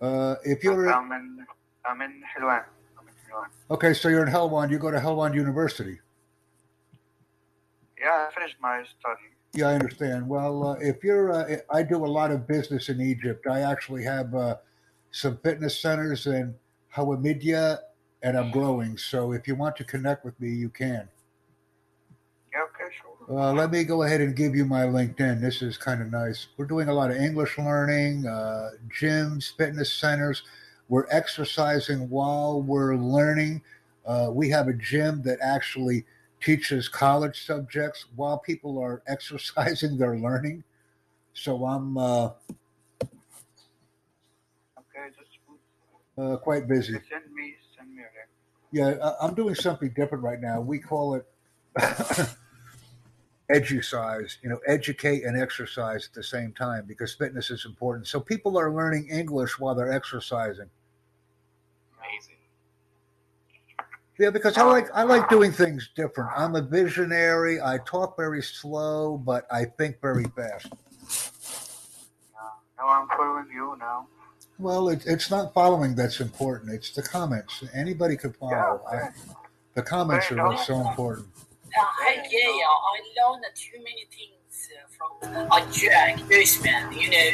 Uh, 0.00 0.36
if 0.44 0.62
you're 0.62 0.88
I'm 0.92 1.10
in, 1.10 1.44
I'm 1.84 2.00
in 2.02 2.22
Hilwan. 2.32 2.62
I'm 2.98 3.08
in 3.08 3.14
Hilwan. 3.26 3.48
okay, 3.72 3.92
so 3.92 4.08
you're 4.08 4.24
in 4.24 4.32
Helwan. 4.32 4.70
You 4.70 4.78
go 4.78 4.92
to 4.92 4.98
Helwan 4.98 5.34
University. 5.34 5.98
Yeah, 8.00 8.28
I 8.28 8.32
finished 8.32 8.58
my 8.60 8.84
study. 8.84 9.26
Yeah, 9.54 9.70
I 9.70 9.74
understand. 9.74 10.28
Well, 10.28 10.68
uh, 10.68 10.74
if 10.74 11.02
you're, 11.02 11.32
uh, 11.32 11.56
I 11.68 11.82
do 11.82 12.04
a 12.04 12.12
lot 12.18 12.30
of 12.30 12.46
business 12.46 12.90
in 12.90 13.00
Egypt. 13.00 13.48
I 13.48 13.62
actually 13.62 14.04
have 14.04 14.32
uh, 14.36 14.58
some 15.10 15.38
fitness 15.38 15.76
centers 15.76 16.28
in 16.28 16.54
Hawamidya, 16.94 17.78
and 18.22 18.38
I'm 18.38 18.52
growing. 18.52 18.96
So 18.96 19.32
if 19.32 19.48
you 19.48 19.56
want 19.56 19.74
to 19.78 19.84
connect 19.84 20.24
with 20.24 20.38
me, 20.40 20.50
you 20.50 20.68
can. 20.68 21.08
Uh, 23.28 23.52
let 23.54 23.70
me 23.70 23.84
go 23.84 24.02
ahead 24.02 24.20
and 24.20 24.36
give 24.36 24.54
you 24.54 24.66
my 24.66 24.82
LinkedIn. 24.82 25.40
This 25.40 25.62
is 25.62 25.78
kind 25.78 26.02
of 26.02 26.10
nice. 26.10 26.48
We're 26.56 26.66
doing 26.66 26.88
a 26.88 26.92
lot 26.92 27.10
of 27.10 27.16
English 27.16 27.56
learning, 27.56 28.26
uh, 28.26 28.72
gyms, 29.00 29.56
fitness 29.56 29.90
centers. 29.90 30.42
We're 30.90 31.06
exercising 31.10 32.10
while 32.10 32.60
we're 32.60 32.96
learning. 32.96 33.62
Uh, 34.04 34.28
we 34.30 34.50
have 34.50 34.68
a 34.68 34.74
gym 34.74 35.22
that 35.22 35.38
actually 35.40 36.04
teaches 36.42 36.88
college 36.88 37.46
subjects 37.46 38.04
while 38.14 38.38
people 38.38 38.78
are 38.78 39.02
exercising, 39.08 39.96
they're 39.96 40.18
learning. 40.18 40.62
So 41.32 41.64
I'm 41.64 41.96
uh, 41.96 42.30
Okay, 44.78 45.08
uh, 46.18 46.36
quite 46.36 46.68
busy. 46.68 46.92
Send 47.08 47.34
me, 47.34 47.54
send 47.76 47.94
me. 47.96 48.02
Yeah, 48.70 49.12
I'm 49.20 49.34
doing 49.34 49.54
something 49.54 49.90
different 49.96 50.22
right 50.24 50.40
now. 50.40 50.60
We 50.60 50.78
call 50.78 51.14
it 51.14 51.26
edusize, 53.52 54.36
you 54.42 54.48
know, 54.48 54.58
educate 54.66 55.24
and 55.24 55.40
exercise 55.40 56.06
at 56.06 56.14
the 56.14 56.22
same 56.22 56.52
time 56.52 56.84
because 56.86 57.14
fitness 57.14 57.50
is 57.50 57.64
important. 57.66 58.06
So 58.06 58.18
people 58.20 58.58
are 58.58 58.72
learning 58.72 59.08
English 59.10 59.58
while 59.58 59.74
they're 59.74 59.92
exercising. 59.92 60.70
Amazing. 61.98 62.36
Yeah, 64.18 64.30
because 64.30 64.56
I 64.56 64.62
like 64.62 64.86
I 64.94 65.02
like 65.02 65.28
doing 65.28 65.52
things 65.52 65.90
different. 65.94 66.30
I'm 66.36 66.54
a 66.54 66.62
visionary. 66.62 67.60
I 67.60 67.78
talk 67.84 68.16
very 68.16 68.42
slow, 68.42 69.18
but 69.18 69.46
I 69.50 69.64
think 69.64 70.00
very 70.00 70.24
fast. 70.36 70.72
Now 72.78 72.88
I'm 72.88 73.08
following 73.08 73.46
you 73.52 73.76
now. 73.78 74.06
Well, 74.58 74.88
it, 74.88 75.04
it's 75.06 75.30
not 75.30 75.52
following 75.52 75.94
that's 75.94 76.20
important. 76.20 76.72
It's 76.72 76.92
the 76.92 77.02
comments. 77.02 77.64
Anybody 77.74 78.16
could 78.16 78.36
follow. 78.36 78.80
okay. 78.86 78.98
I, 78.98 79.08
the 79.74 79.82
comments 79.82 80.30
are 80.30 80.46
what's 80.46 80.66
so 80.66 80.80
important. 80.88 81.26
Uh, 81.76 81.84
hey, 82.06 82.22
yeah, 82.30 82.38
yeah, 82.58 82.66
I 82.66 83.00
learned 83.18 83.44
too 83.56 83.78
many 83.78 84.06
things 84.10 84.68
uh, 84.70 84.86
from 84.94 85.48
uh, 85.50 85.72
Jack 85.72 86.18
Boseman, 86.30 86.92
you 86.94 87.10
know. 87.10 87.32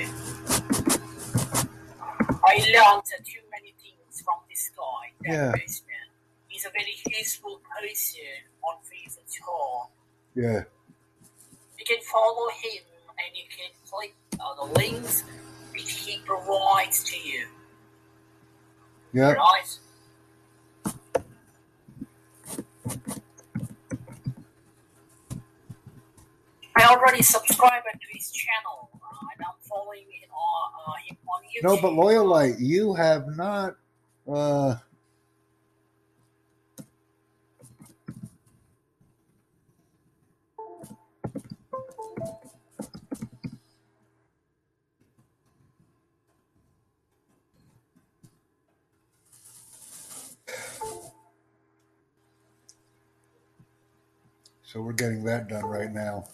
I 2.46 2.56
learned 2.56 3.04
too 3.24 3.44
many 3.52 3.74
things 3.82 4.22
from 4.24 4.38
this 4.48 4.70
guy, 4.74 5.12
Jack 5.24 5.32
Yeah. 5.32 5.52
Boseman. 5.52 6.08
He's 6.48 6.64
a 6.64 6.70
very 6.70 6.96
useful 7.18 7.60
person 7.78 8.40
on 8.62 8.76
Facebook 8.88 9.28
tour. 9.28 9.88
Yeah. 10.34 10.62
You 11.78 11.84
can 11.86 12.00
follow 12.10 12.48
him 12.48 12.82
and 13.18 13.36
you 13.36 13.44
can 13.54 13.70
click 13.90 14.14
uh, 14.40 14.54
the 14.66 14.72
links 14.80 15.24
which 15.72 15.90
he 15.92 16.18
provides 16.24 17.04
to 17.04 17.16
you, 17.18 17.46
Yeah. 19.12 19.32
right? 19.32 19.78
I 26.76 26.84
already 26.84 27.22
subscribed 27.22 27.86
to 27.92 28.06
his 28.16 28.30
channel 28.30 28.90
uh, 28.94 29.26
and 29.36 29.46
I'm 29.46 29.54
following 29.68 30.00
him 30.10 30.30
on, 30.30 30.72
uh, 30.86 30.92
him 31.06 31.16
on 31.28 31.42
YouTube. 31.44 31.64
No, 31.64 31.82
but 31.82 31.92
Loyalite, 31.92 32.56
you 32.60 32.94
have 32.94 33.26
not. 33.36 33.76
Uh, 34.30 34.76
so 54.62 54.80
we're 54.80 54.92
getting 54.92 55.24
that 55.24 55.48
done 55.48 55.64
right 55.64 55.92
now. 55.92 56.24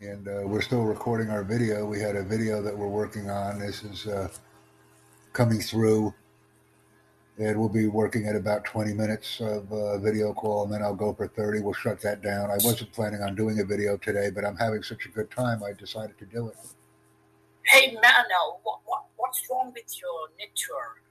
And 0.00 0.28
uh, 0.28 0.42
we're 0.44 0.60
still 0.60 0.82
recording 0.84 1.30
our 1.30 1.42
video. 1.42 1.86
We 1.86 2.00
had 2.00 2.16
a 2.16 2.22
video 2.22 2.60
that 2.62 2.76
we're 2.76 2.88
working 2.88 3.30
on. 3.30 3.58
This 3.58 3.82
is 3.82 4.06
uh, 4.06 4.28
coming 5.32 5.60
through, 5.60 6.12
and 7.38 7.58
we'll 7.58 7.68
be 7.70 7.88
working 7.88 8.26
at 8.26 8.36
about 8.36 8.64
20 8.64 8.92
minutes 8.92 9.40
of 9.40 9.72
uh, 9.72 9.98
video 9.98 10.34
call, 10.34 10.64
and 10.64 10.72
then 10.72 10.82
I'll 10.82 10.94
go 10.94 11.14
for 11.14 11.28
30. 11.28 11.60
We'll 11.60 11.72
shut 11.72 12.00
that 12.02 12.22
down. 12.22 12.50
I 12.50 12.56
wasn't 12.62 12.92
planning 12.92 13.22
on 13.22 13.34
doing 13.34 13.60
a 13.60 13.64
video 13.64 13.96
today, 13.96 14.30
but 14.30 14.44
I'm 14.44 14.56
having 14.56 14.82
such 14.82 15.06
a 15.06 15.08
good 15.08 15.30
time, 15.30 15.62
I 15.64 15.72
decided 15.72 16.18
to 16.18 16.26
do 16.26 16.48
it. 16.48 16.56
Hey, 17.64 17.94
Mano, 17.94 18.60
what, 18.62 18.80
what, 18.84 19.04
what's 19.16 19.42
wrong 19.50 19.72
with 19.74 20.00
your 20.00 20.28
network? 20.38 21.02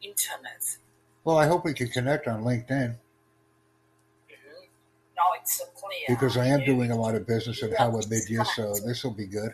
Internet? 0.00 0.78
Well, 1.24 1.38
I 1.38 1.46
hope 1.46 1.64
we 1.64 1.74
can 1.74 1.88
connect 1.88 2.26
on 2.26 2.42
LinkedIn 2.42 2.68
Mhm. 2.70 2.96
Now 2.96 2.96
it's 2.96 2.98
so 4.28 4.30
clear. 4.30 5.01
Because 6.08 6.36
I 6.36 6.46
am 6.46 6.60
You- 6.60 6.66
doing 6.66 6.90
a 6.90 6.96
lot 6.96 7.14
of 7.14 7.26
business 7.26 7.62
at 7.62 7.70
Yeah, 7.70 7.78
Hawamidya, 7.78 8.46
so 8.56 8.74
this 8.86 9.04
will 9.04 9.12
be 9.12 9.26
good. 9.26 9.52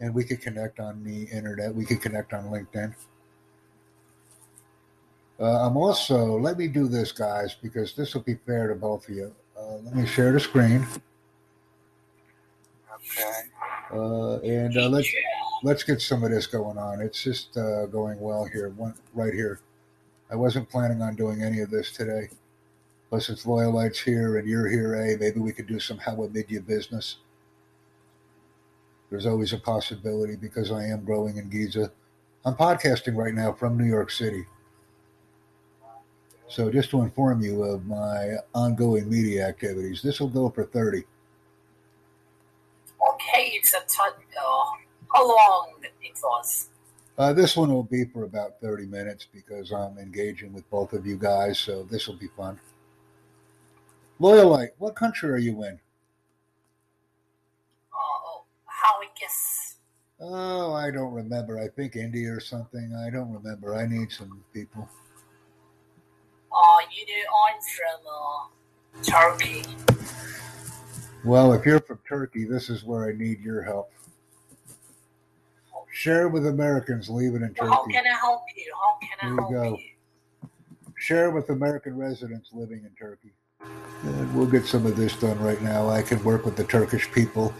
And 0.00 0.14
we 0.14 0.24
could 0.24 0.40
connect 0.40 0.80
on 0.80 1.02
the 1.04 1.24
internet. 1.24 1.74
We 1.74 1.84
could 1.84 2.00
connect 2.00 2.32
on 2.32 2.46
LinkedIn. 2.50 2.94
Uh, 5.40 5.66
I'm 5.66 5.76
also, 5.76 6.38
let 6.38 6.58
me 6.58 6.66
do 6.68 6.88
this, 6.88 7.12
guys, 7.12 7.54
because 7.60 7.94
this 7.94 8.14
will 8.14 8.22
be 8.22 8.34
fair 8.46 8.68
to 8.68 8.74
both 8.74 9.08
of 9.08 9.14
you. 9.14 9.34
Uh, 9.56 9.76
let 9.76 9.94
me 9.94 10.06
share 10.06 10.32
the 10.32 10.40
screen. 10.40 10.86
Okay. 12.94 13.40
Uh, 13.92 14.38
and 14.40 14.76
uh, 14.76 14.88
let's 14.88 15.12
Yeah. 15.12 15.20
let's 15.62 15.82
get 15.82 16.00
some 16.00 16.22
of 16.24 16.30
this 16.30 16.46
going 16.46 16.76
on. 16.76 17.00
It's 17.00 17.22
just 17.22 17.56
uh, 17.56 17.86
going 17.86 18.20
well 18.20 18.44
here, 18.44 18.68
one 18.70 18.94
right 19.14 19.32
here. 19.32 19.60
I 20.30 20.36
wasn't 20.36 20.68
planning 20.68 21.00
on 21.02 21.14
doing 21.16 21.42
any 21.42 21.60
of 21.60 21.70
this 21.70 21.92
today. 21.92 22.28
Plus, 23.10 23.30
it's 23.30 23.44
Loyalites 23.44 24.02
here 24.02 24.36
and 24.36 24.46
you're 24.46 24.68
here, 24.68 24.94
eh? 24.94 25.16
Maybe 25.18 25.40
we 25.40 25.52
could 25.52 25.66
do 25.66 25.80
some 25.80 25.98
Hawamidya 25.98 26.66
business. 26.66 27.16
There's 29.10 29.24
always 29.24 29.54
a 29.54 29.58
possibility 29.58 30.36
because 30.36 30.70
I 30.70 30.84
am 30.84 31.04
growing 31.04 31.38
in 31.38 31.48
Giza. 31.48 31.90
I'm 32.44 32.54
podcasting 32.54 33.16
right 33.16 33.32
now 33.32 33.52
from 33.52 33.78
New 33.78 33.86
York 33.86 34.10
City. 34.10 34.44
So, 36.50 36.70
just 36.70 36.90
to 36.90 37.02
inform 37.02 37.42
you 37.42 37.62
of 37.62 37.86
my 37.86 38.36
ongoing 38.54 39.08
media 39.08 39.46
activities, 39.46 40.00
this 40.02 40.20
will 40.20 40.28
go 40.28 40.50
for 40.50 40.64
30. 40.64 41.04
Okay, 43.14 43.52
it's 43.54 43.72
a 43.74 43.80
ton. 43.86 44.12
Uh, 44.12 44.64
how 45.14 45.28
long 45.28 45.72
it 45.82 46.18
was? 46.22 46.68
Uh, 47.18 47.32
this 47.32 47.56
one 47.56 47.70
will 47.72 47.82
be 47.82 48.04
for 48.04 48.24
about 48.24 48.60
30 48.62 48.86
minutes 48.86 49.26
because 49.32 49.72
I'm 49.72 49.98
engaging 49.98 50.52
with 50.52 50.68
both 50.70 50.92
of 50.92 51.06
you 51.06 51.16
guys, 51.16 51.58
so 51.58 51.82
this 51.90 52.06
will 52.06 52.16
be 52.16 52.28
fun. 52.36 52.58
Loyalite, 54.20 54.70
what 54.78 54.96
country 54.96 55.30
are 55.30 55.36
you 55.38 55.62
in? 55.64 55.78
Uh, 57.92 58.40
how 58.66 58.94
I 59.00 59.06
guess. 59.18 59.76
Oh, 60.20 60.72
I 60.72 60.90
don't 60.90 61.12
remember. 61.12 61.58
I 61.60 61.68
think 61.68 61.94
India 61.94 62.32
or 62.32 62.40
something. 62.40 62.92
I 63.06 63.10
don't 63.10 63.32
remember. 63.32 63.76
I 63.76 63.86
need 63.86 64.10
some 64.10 64.42
people. 64.52 64.88
Uh, 66.50 66.78
you 66.90 67.06
know, 67.06 67.30
I'm 67.46 67.60
from 67.76 68.00
uh, 68.10 69.36
Turkey. 69.36 69.62
Well, 71.24 71.52
if 71.52 71.64
you're 71.64 71.80
from 71.80 72.00
Turkey, 72.08 72.44
this 72.44 72.68
is 72.70 72.84
where 72.84 73.08
I 73.08 73.12
need 73.12 73.40
your 73.40 73.62
help. 73.62 73.92
Share 75.92 76.28
with 76.28 76.46
Americans 76.46 77.08
leaving 77.08 77.42
in 77.42 77.54
Well, 77.60 77.70
how 77.70 77.82
Turkey. 77.82 77.92
can 77.92 78.04
I 78.06 78.16
help 78.16 78.42
you? 78.56 78.72
How 78.74 78.98
can 79.00 79.18
I 79.22 79.28
you 79.32 79.36
help 79.36 79.52
go. 79.52 79.78
you? 79.78 80.48
Share 80.96 81.30
with 81.30 81.50
American 81.50 81.96
residents 81.96 82.50
living 82.52 82.78
in 82.84 82.90
Turkey. 82.98 83.32
And 84.02 84.34
we'll 84.34 84.46
get 84.46 84.64
some 84.64 84.86
of 84.86 84.96
this 84.96 85.16
done 85.16 85.38
right 85.40 85.60
now. 85.60 85.88
I 85.88 86.02
can 86.02 86.22
work 86.22 86.44
with 86.44 86.56
the 86.56 86.64
Turkish 86.64 87.10
people. 87.10 87.52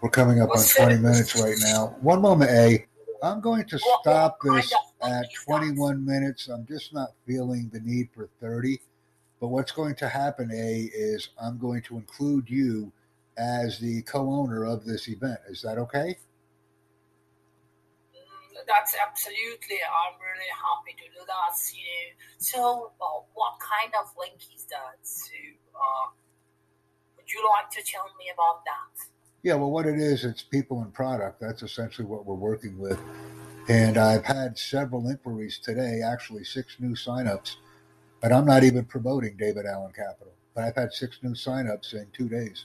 We're 0.00 0.10
coming 0.10 0.40
up 0.40 0.50
on 0.50 0.64
20 0.64 0.96
minutes 0.98 1.34
right 1.40 1.56
now. 1.60 1.96
One 2.00 2.22
moment, 2.22 2.50
A. 2.52 2.86
I'm 3.20 3.40
going 3.40 3.64
to 3.64 3.78
stop 4.00 4.38
this 4.40 4.72
at 5.02 5.26
21 5.46 6.04
minutes. 6.04 6.46
I'm 6.46 6.64
just 6.66 6.94
not 6.94 7.08
feeling 7.26 7.68
the 7.72 7.80
need 7.80 8.08
for 8.14 8.28
30. 8.40 8.78
But 9.40 9.48
what's 9.48 9.72
going 9.72 9.96
to 9.96 10.08
happen, 10.08 10.50
A, 10.52 10.88
is 10.94 11.30
I'm 11.42 11.58
going 11.58 11.82
to 11.82 11.96
include 11.96 12.48
you 12.48 12.92
as 13.36 13.80
the 13.80 14.02
co 14.02 14.30
owner 14.32 14.64
of 14.64 14.84
this 14.84 15.08
event. 15.08 15.40
Is 15.48 15.60
that 15.62 15.78
okay? 15.78 16.16
That's 18.68 18.94
absolutely. 19.00 19.80
I'm 19.80 20.20
really 20.20 20.52
happy 20.52 20.92
to 21.00 21.08
do 21.08 21.24
that. 21.24 21.56
You 21.72 21.82
know. 21.82 22.12
So, 22.36 22.92
uh, 23.00 23.24
what 23.32 23.56
kind 23.58 23.92
of 23.98 24.12
link 24.20 24.36
is 24.54 24.64
that? 24.68 25.00
So, 25.02 25.32
uh, 25.74 26.12
would 27.16 27.32
you 27.32 27.42
like 27.56 27.70
to 27.72 27.82
tell 27.82 28.04
me 28.18 28.30
about 28.32 28.62
that? 28.64 29.08
Yeah, 29.42 29.54
well, 29.54 29.70
what 29.70 29.86
it 29.86 29.98
is, 29.98 30.24
it's 30.24 30.42
people 30.42 30.82
and 30.82 30.92
product. 30.92 31.40
That's 31.40 31.62
essentially 31.62 32.06
what 32.06 32.26
we're 32.26 32.34
working 32.34 32.78
with. 32.78 33.00
And 33.68 33.96
I've 33.96 34.24
had 34.24 34.58
several 34.58 35.08
inquiries 35.08 35.58
today, 35.58 36.00
actually, 36.04 36.44
six 36.44 36.76
new 36.78 36.94
signups. 36.94 37.56
And 38.22 38.32
I'm 38.32 38.46
not 38.46 38.64
even 38.64 38.84
promoting 38.84 39.36
David 39.36 39.64
Allen 39.66 39.92
Capital, 39.94 40.32
but 40.54 40.64
I've 40.64 40.74
had 40.74 40.92
six 40.92 41.18
new 41.22 41.30
signups 41.30 41.94
in 41.94 42.06
two 42.12 42.28
days. 42.28 42.64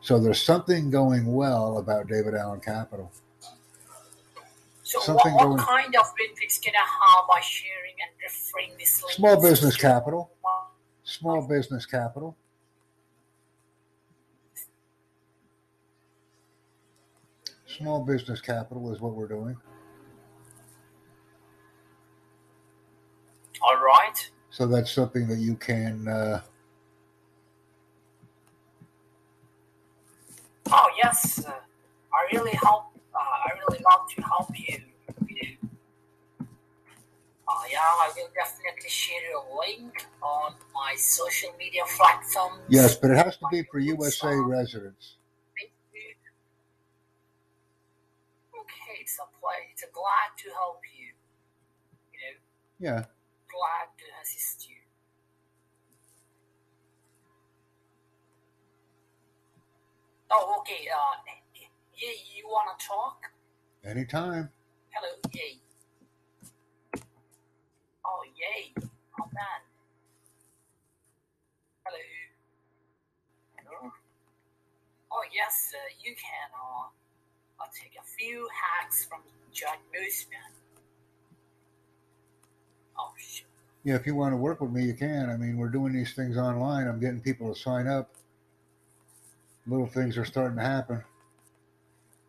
So 0.00 0.18
there's 0.18 0.42
something 0.42 0.90
going 0.90 1.26
well 1.26 1.78
about 1.78 2.08
David 2.08 2.34
Allen 2.34 2.60
Capital. 2.60 3.12
So, 4.86 5.00
Something 5.00 5.34
what, 5.34 5.42
going- 5.42 5.58
kind 5.58 5.96
of 5.96 6.06
benefits 6.16 6.60
can 6.60 6.72
I 6.76 6.78
have 6.78 7.26
by 7.28 7.40
sharing 7.40 7.94
and 8.00 8.10
referring 8.22 8.78
this 8.78 9.02
link? 9.02 9.14
Small 9.16 9.42
business 9.42 9.76
capital. 9.76 10.30
Small 11.02 11.42
business 11.42 11.84
capital. 11.84 12.36
Small 17.66 18.04
business 18.04 18.40
capital 18.40 18.92
is 18.92 19.00
what 19.00 19.14
we're 19.14 19.26
doing. 19.26 19.56
All 23.62 23.76
right. 23.84 24.30
So 24.50 24.68
that's 24.68 24.92
something 24.92 25.26
that 25.26 25.38
you 25.38 25.56
can 25.56 26.06
uh, 26.06 26.42
Oh 30.70 30.88
yes, 30.96 31.44
uh, 31.44 31.50
I 32.14 32.36
really 32.36 32.52
help. 32.62 32.85
I 33.46 33.50
really 33.68 33.84
love 33.90 34.08
to 34.16 34.22
help 34.22 34.50
you. 34.58 34.78
you. 35.28 35.56
Uh, 37.48 37.62
yeah, 37.70 37.78
I 37.78 38.10
will 38.16 38.28
definitely 38.34 38.90
share 38.90 39.22
your 39.30 39.44
link 39.60 40.06
on 40.20 40.54
my 40.74 40.94
social 40.96 41.50
media 41.58 41.82
platforms. 41.96 42.60
Yes, 42.68 42.96
but 42.96 43.12
it 43.12 43.16
has 43.16 43.36
to 43.36 43.46
be 43.50 43.62
for 43.70 43.78
USA 43.78 44.34
residents. 44.36 45.16
Okay, 48.52 48.98
it's 49.00 49.16
a 49.20 49.26
play. 49.38 49.70
It's 49.72 49.84
a 49.84 49.92
glad 49.92 50.34
to 50.42 50.50
help 50.54 50.80
you. 50.98 51.12
You 52.12 52.18
know, 52.18 52.38
Yeah. 52.78 53.04
glad 53.46 53.88
to 53.98 54.04
assist 54.22 54.68
you. 54.68 54.76
Oh, 60.32 60.56
okay. 60.60 60.88
Uh, 60.88 61.32
yeah, 61.94 62.10
you 62.34 62.48
wanna 62.48 62.76
talk? 62.80 63.30
Anytime. 63.86 64.50
Hello, 64.90 65.12
yay. 65.32 65.60
Oh, 68.04 68.22
yay. 68.34 68.74
Oh, 68.76 69.28
man. 69.32 69.60
Hello. 71.84 71.98
Hello? 73.58 73.92
Oh, 75.12 75.22
yes, 75.32 75.72
uh, 75.72 75.78
you 76.02 76.14
can. 76.16 76.50
Uh, 76.52 76.88
I'll 77.60 77.70
take 77.80 77.92
a 78.00 78.04
few 78.04 78.48
hacks 78.52 79.04
from 79.04 79.20
Jack 79.52 79.78
Boosman. 79.94 80.50
Oh, 82.98 83.12
shit. 83.16 83.46
Yeah, 83.84 83.94
if 83.94 84.04
you 84.04 84.16
want 84.16 84.32
to 84.32 84.36
work 84.36 84.60
with 84.60 84.72
me, 84.72 84.84
you 84.84 84.94
can. 84.94 85.30
I 85.30 85.36
mean, 85.36 85.58
we're 85.58 85.68
doing 85.68 85.92
these 85.92 86.12
things 86.12 86.36
online. 86.36 86.88
I'm 86.88 86.98
getting 86.98 87.20
people 87.20 87.54
to 87.54 87.60
sign 87.60 87.86
up. 87.86 88.10
Little 89.68 89.86
things 89.86 90.18
are 90.18 90.24
starting 90.24 90.56
to 90.56 90.64
happen. 90.64 91.04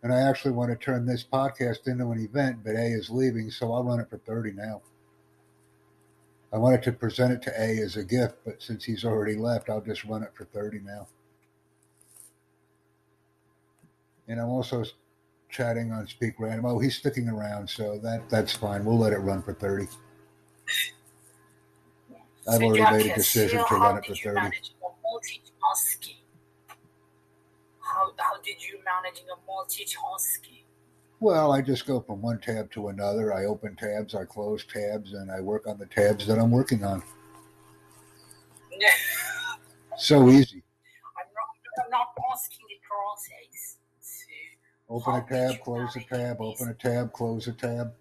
And 0.08 0.16
I 0.16 0.22
actually 0.22 0.54
want 0.54 0.72
to 0.72 0.78
turn 0.78 1.06
this 1.06 1.26
podcast 1.30 1.86
into 1.86 2.12
an 2.12 2.20
event, 2.20 2.60
but 2.64 2.76
A 2.76 2.86
is 2.86 3.10
leaving, 3.10 3.52
so 3.52 3.74
I'll 3.74 3.84
run 3.84 4.00
it 4.00 4.10
for 4.10 4.18
30 4.20 4.54
now. 4.54 4.82
I 6.54 6.58
wanted 6.58 6.82
to 6.84 6.94
present 6.94 7.34
it 7.34 7.42
to 7.42 7.62
A 7.62 7.80
as 7.82 7.98
a 7.98 8.06
gift, 8.06 8.36
but 8.46 8.62
since 8.64 8.86
he's 8.86 9.04
already 9.04 9.36
left, 9.36 9.70
I'll 9.70 9.82
just 9.82 10.06
run 10.06 10.24
it 10.24 10.32
for 10.34 10.46
30 10.46 10.80
now. 10.80 11.10
And 14.30 14.40
I'm 14.40 14.48
also 14.48 14.86
chatting 15.50 15.92
on 15.92 16.08
Speak 16.08 16.36
Random. 16.40 16.64
Oh, 16.68 16.80
he's 16.80 16.96
sticking 16.96 17.28
around, 17.28 17.70
so 17.70 17.98
that 17.98 18.30
that's 18.30 18.54
fine. 18.54 18.86
We'll 18.86 18.98
let 18.98 19.12
it 19.12 19.18
run 19.18 19.44
for 19.44 19.54
30. 19.54 19.90
I've 22.48 22.62
already 22.62 22.98
made 22.98 23.12
a 23.12 23.16
decision 23.16 23.62
to 23.68 23.76
run 23.76 23.98
it 23.98 24.06
for 24.06 24.14
did 24.14 24.24
you 24.24 24.32
30. 24.32 24.48
Manage 28.18 28.18
your 28.18 28.18
multitasking? 28.18 28.24
How, 28.24 28.42
did 28.42 28.64
you 28.64 28.80
manage 28.86 29.24
your 29.26 29.38
multitasking? 29.48 30.64
Well, 31.20 31.52
I 31.52 31.62
just 31.62 31.88
go 31.88 32.00
from 32.00 32.22
one 32.22 32.40
tab 32.40 32.72
to 32.72 32.90
another. 32.90 33.34
I 33.34 33.46
open 33.46 33.76
tabs, 33.76 34.14
I 34.14 34.26
close 34.26 34.64
tabs, 34.66 35.14
and 35.14 35.32
I 35.32 35.42
work 35.42 35.68
on 35.68 35.80
the 35.80 35.88
tabs 35.88 36.28
that 36.28 36.38
I'm 36.38 36.52
working 36.52 36.84
on. 36.84 37.04
So 40.00 40.30
easy. 40.30 40.62
I'm 41.18 41.26
not, 41.34 41.84
I'm 41.84 41.90
not 41.90 42.10
asking 42.32 42.68
the 42.70 42.76
process. 42.88 43.78
So, 44.00 44.26
Open 44.90 45.16
a 45.16 45.26
tab, 45.28 45.64
close 45.64 45.96
a 45.96 46.02
tab, 46.02 46.40
open 46.40 46.70
a 46.70 46.74
tab, 46.76 47.12
close 47.14 47.48
a 47.48 47.54
tab. 47.54 47.92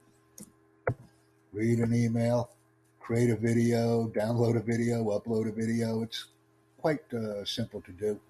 Read 1.54 1.78
an 1.78 1.94
email, 1.94 2.50
create 3.00 3.30
a 3.30 3.36
video, 3.36 4.12
download 4.14 4.58
a 4.58 4.62
video, 4.62 5.04
upload 5.18 5.48
a 5.48 5.52
video. 5.52 6.02
It's 6.02 6.26
quite 6.76 7.00
uh, 7.14 7.46
simple 7.46 7.80
to 7.80 7.92
do. 7.92 8.20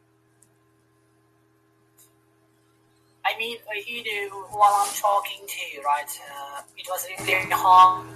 I 3.27 3.37
mean, 3.39 3.59
uh, 3.67 3.73
you 3.87 4.05
know, 4.05 4.47
while 4.51 4.87
I'm 4.87 4.95
talking 4.95 5.47
to 5.47 5.61
you, 5.75 5.83
right, 5.83 6.21
uh, 6.31 6.62
it 6.77 6.87
was 6.89 7.07
really 7.27 7.51
hard 7.51 8.07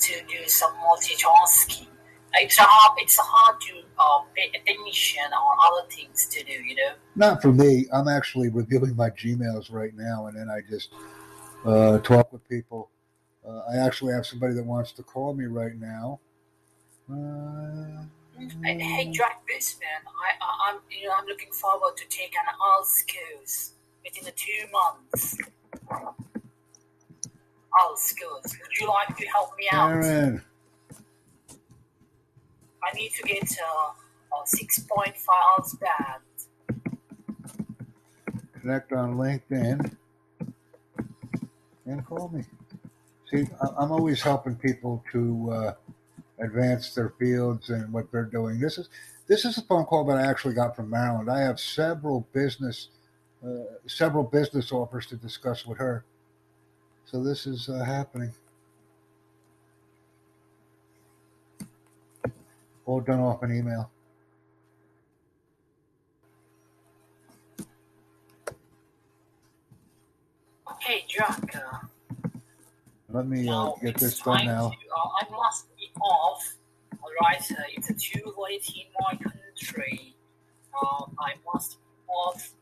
to 0.00 0.12
do 0.28 0.46
some 0.46 0.72
multitasking. 0.74 1.86
It's 2.34 2.56
hard, 2.58 2.98
it's 2.98 3.18
hard 3.18 3.60
to 3.60 3.82
uh, 3.98 4.20
pay 4.34 4.48
attention 4.48 5.22
on 5.32 5.56
other 5.66 5.88
things 5.88 6.26
to 6.28 6.44
do, 6.44 6.52
you 6.52 6.74
know. 6.74 6.92
Not 7.16 7.40
for 7.40 7.52
me. 7.52 7.86
I'm 7.92 8.08
actually 8.08 8.48
reviewing 8.50 8.94
my 8.96 9.10
Gmails 9.10 9.72
right 9.72 9.94
now, 9.94 10.26
and 10.26 10.36
then 10.36 10.50
I 10.50 10.60
just 10.68 10.92
uh, 11.64 11.98
talk 11.98 12.32
with 12.32 12.46
people. 12.48 12.90
Uh, 13.46 13.60
I 13.72 13.78
actually 13.78 14.12
have 14.12 14.26
somebody 14.26 14.54
that 14.54 14.64
wants 14.64 14.92
to 14.92 15.02
call 15.02 15.34
me 15.34 15.46
right 15.46 15.76
now. 15.78 16.20
And 18.64 18.80
hey, 18.82 19.10
Jack 19.10 19.42
Bisman, 19.48 20.02
I, 20.06 20.34
I, 20.40 20.70
I'm, 20.72 20.80
you 20.90 21.08
know, 21.08 21.14
I'm 21.18 21.26
looking 21.26 21.52
forward 21.52 21.96
to 21.96 22.04
take 22.08 22.32
an 22.34 22.54
IELTS 22.60 23.04
course 23.12 23.72
within 24.04 24.24
the 24.24 24.32
two 24.32 24.66
months. 24.72 25.36
IELTS 25.90 28.14
course. 28.20 28.56
Would 28.60 28.80
you 28.80 28.88
like 28.88 29.16
to 29.16 29.26
help 29.26 29.50
me 29.58 29.68
out? 29.72 29.90
Aaron, 29.90 30.42
I 32.82 32.92
need 32.96 33.12
to 33.12 33.22
get 33.22 33.42
uh, 33.44 33.92
a 34.42 34.46
six 34.46 34.80
point 34.80 35.16
files 35.16 35.74
band. 35.74 36.22
connect 38.60 38.92
on 38.92 39.16
LinkedIn 39.16 39.96
and 41.86 42.06
call 42.06 42.28
me. 42.28 42.44
See, 43.30 43.46
I- 43.60 43.74
I'm 43.78 43.92
always 43.92 44.22
helping 44.22 44.56
people 44.56 45.02
to 45.12 45.50
uh, 45.52 45.74
advance 46.42 46.94
their 46.94 47.10
fields 47.18 47.70
and 47.70 47.92
what 47.92 48.10
they're 48.12 48.24
doing. 48.24 48.58
This 48.58 48.78
is 48.78 48.88
this 49.26 49.44
is 49.44 49.56
a 49.56 49.62
phone 49.62 49.84
call 49.84 50.04
that 50.06 50.18
I 50.18 50.26
actually 50.26 50.54
got 50.54 50.76
from 50.76 50.90
Maryland. 50.90 51.30
I 51.30 51.40
have 51.40 51.58
several 51.58 52.26
business 52.32 52.88
uh, 53.44 53.64
several 53.86 54.22
business 54.22 54.70
offers 54.70 55.06
to 55.06 55.16
discuss 55.16 55.66
with 55.66 55.78
her. 55.78 56.04
So 57.04 57.22
this 57.22 57.46
is 57.46 57.68
uh, 57.68 57.82
happening. 57.84 58.32
All 62.86 63.00
done 63.00 63.20
off 63.20 63.42
an 63.42 63.56
email. 63.56 63.90
Hey, 70.80 71.04
Jack. 71.08 71.54
Uh, 71.54 71.78
Let 73.10 73.28
me 73.28 73.48
uh, 73.48 73.70
get 73.82 73.96
this 73.98 74.18
done 74.18 74.46
now. 74.46 74.72
I 75.20 75.30
must 75.30 75.66
off. 76.02 76.56
All 77.02 77.10
right, 77.22 77.42
uh, 77.52 77.62
it's 77.76 78.10
too 78.10 78.32
late 78.38 78.68
in 78.74 78.84
my 79.00 79.16
country. 79.16 80.14
Uh, 80.74 81.04
I 81.18 81.34
must 81.52 81.78
off. 82.08 82.52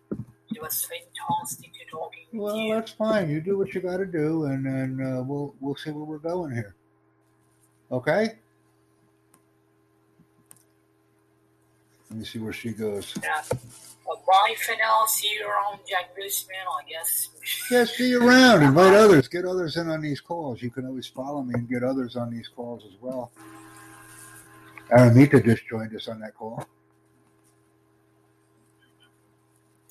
It 0.53 0.61
was 0.61 0.85
fantastic 0.85 1.72
to 1.72 1.79
talking 1.90 2.24
Well, 2.33 2.57
you. 2.57 2.74
that's 2.74 2.92
fine. 2.92 3.31
You 3.31 3.40
do 3.40 3.57
what 3.59 3.72
you 3.74 3.81
got 3.81 3.98
to 3.98 4.07
do, 4.07 4.44
and 4.44 4.64
then 4.66 5.00
uh, 5.07 5.22
we'll 5.22 5.55
we'll 5.61 5.76
see 5.76 5.90
where 5.90 6.05
we're 6.05 6.18
going 6.18 6.53
here. 6.53 6.74
Okay. 7.92 8.33
Let 12.11 12.18
me 12.18 12.24
see 12.24 12.38
where 12.40 12.53
she 12.53 12.70
goes. 12.70 13.14
Yeah. 13.22 13.42
Bye 14.27 14.55
for 14.59 14.75
now. 14.79 15.07
See 15.07 15.31
you 15.38 15.46
around 15.46 15.81
Jack 15.88 16.14
Brisbane, 16.14 16.57
I 16.57 16.88
guess. 16.88 17.29
Yeah, 17.70 17.85
see 17.85 18.11
you 18.11 18.27
around. 18.27 18.62
Invite 18.62 18.94
others. 18.94 19.29
Get 19.29 19.44
others 19.44 19.77
in 19.77 19.88
on 19.88 20.03
these 20.03 20.20
calls. 20.20 20.62
You 20.62 20.70
can 20.70 20.87
always 20.87 21.07
follow 21.07 21.42
me 21.42 21.55
and 21.55 21.68
get 21.68 21.83
others 21.83 22.16
on 22.16 22.31
these 22.31 22.49
calls 22.49 22.85
as 22.85 23.01
well. 23.01 23.31
Aramita 24.90 25.44
just 25.44 25.66
joined 25.68 25.94
us 25.94 26.09
on 26.09 26.20
that 26.20 26.35
call. 26.35 26.66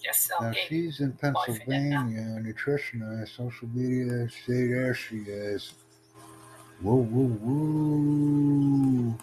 Yes, 0.03 0.29
okay. 0.37 0.45
Now 0.45 0.53
she's 0.67 0.99
in. 0.99 1.13
Pennsylvania, 1.13 2.41
nutritionist, 2.41 3.35
social 3.35 3.67
media. 3.73 4.27
See, 4.45 4.67
there 4.67 4.93
she 4.93 5.17
is. 5.17 5.73
Whoa, 6.81 6.95
whoa, 6.95 7.27
whoa. 7.27 9.17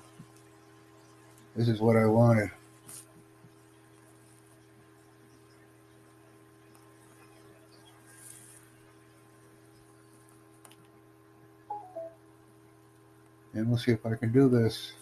This 1.54 1.68
is 1.68 1.80
what 1.80 1.96
I 1.96 2.06
wanted. 2.06 2.50
And 13.56 13.68
we'll 13.68 13.78
see 13.78 13.92
if 13.92 14.04
I 14.04 14.14
can 14.14 14.32
do 14.32 14.50
this. 14.50 14.92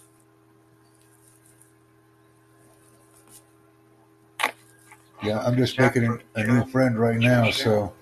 Yeah, 5.24 5.40
I'm 5.40 5.56
just 5.56 5.76
making 5.76 6.20
a, 6.36 6.44
new 6.44 6.64
friend 6.66 6.96
right 6.96 7.18
now, 7.18 7.50
so 7.50 7.92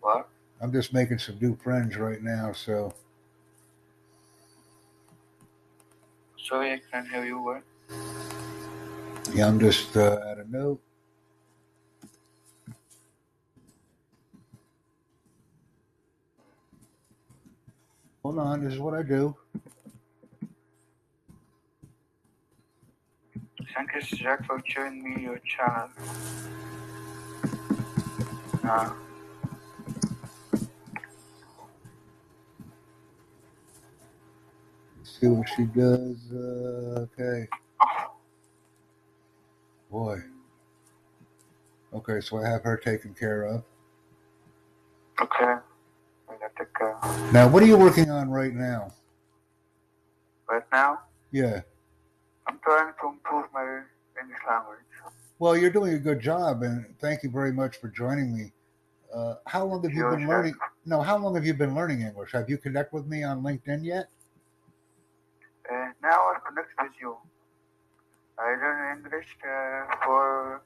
What? 0.00 0.28
I'm 0.62 0.72
just 0.72 0.94
making 0.94 1.18
some 1.18 1.36
new 1.38 1.54
friends 1.56 1.96
right 1.96 2.22
now, 2.22 2.52
so 2.52 2.94
Sorry, 6.42 6.72
I 6.72 6.80
can't 6.90 7.08
hear 7.08 7.24
you. 7.26 7.40
What? 7.40 7.62
yeah, 9.34 9.48
I'm 9.48 9.60
just 9.60 9.96
uh, 9.96 10.20
at 10.30 10.38
a 10.38 10.50
note. 10.50 10.80
Hold 18.26 18.40
on, 18.40 18.64
this 18.64 18.72
is 18.72 18.80
what 18.80 18.92
I 18.92 19.04
do. 19.04 19.36
Thank 23.72 23.90
you, 23.94 24.00
Jack, 24.18 24.44
for 24.44 24.60
showing 24.66 25.00
me 25.00 25.22
your 25.22 25.38
channel. 25.46 25.90
Uh, 28.64 28.90
see 35.04 35.28
what 35.28 35.48
she 35.54 35.62
does. 35.66 36.16
Uh, 36.32 37.06
okay. 37.06 37.46
Boy. 39.88 40.18
Okay, 41.94 42.20
so 42.20 42.38
I 42.38 42.48
have 42.48 42.64
her 42.64 42.76
taken 42.76 43.14
care 43.14 43.44
of. 43.44 43.62
okay. 45.22 45.54
I 46.28 46.34
got 46.36 46.56
to 46.56 46.66
go. 46.78 47.32
Now, 47.32 47.48
what 47.48 47.62
are 47.62 47.66
you 47.66 47.76
working 47.76 48.10
on 48.10 48.30
right 48.30 48.54
now? 48.54 48.92
Right 50.48 50.62
now, 50.72 51.00
Yeah. 51.32 51.62
I'm 52.46 52.58
trying 52.62 52.92
to 53.00 53.08
improve 53.08 53.46
my 53.52 53.82
English 54.20 54.38
language. 54.48 54.78
Well, 55.38 55.56
you're 55.56 55.70
doing 55.70 55.94
a 55.94 55.98
good 55.98 56.20
job, 56.20 56.62
and 56.62 56.94
thank 57.00 57.22
you 57.22 57.30
very 57.30 57.52
much 57.52 57.76
for 57.78 57.88
joining 57.88 58.34
me. 58.36 58.52
Uh, 59.12 59.34
how 59.46 59.64
long 59.64 59.82
have 59.82 59.92
you 59.92 60.08
been 60.08 60.20
sure. 60.20 60.28
learning? 60.28 60.54
No, 60.84 61.02
how 61.02 61.16
long 61.18 61.34
have 61.34 61.44
you 61.44 61.54
been 61.54 61.74
learning 61.74 62.02
English? 62.02 62.32
Have 62.32 62.48
you 62.48 62.58
connected 62.58 62.94
with 62.94 63.06
me 63.06 63.24
on 63.24 63.42
LinkedIn 63.42 63.84
yet? 63.84 64.06
Uh, 65.70 65.88
now 66.02 66.18
I'll 66.32 66.40
connect 66.46 66.68
with 66.80 66.92
you. 67.00 67.16
I 68.38 68.50
learn 68.50 68.98
English 68.98 69.26
uh, 69.42 69.96
for 70.04 70.62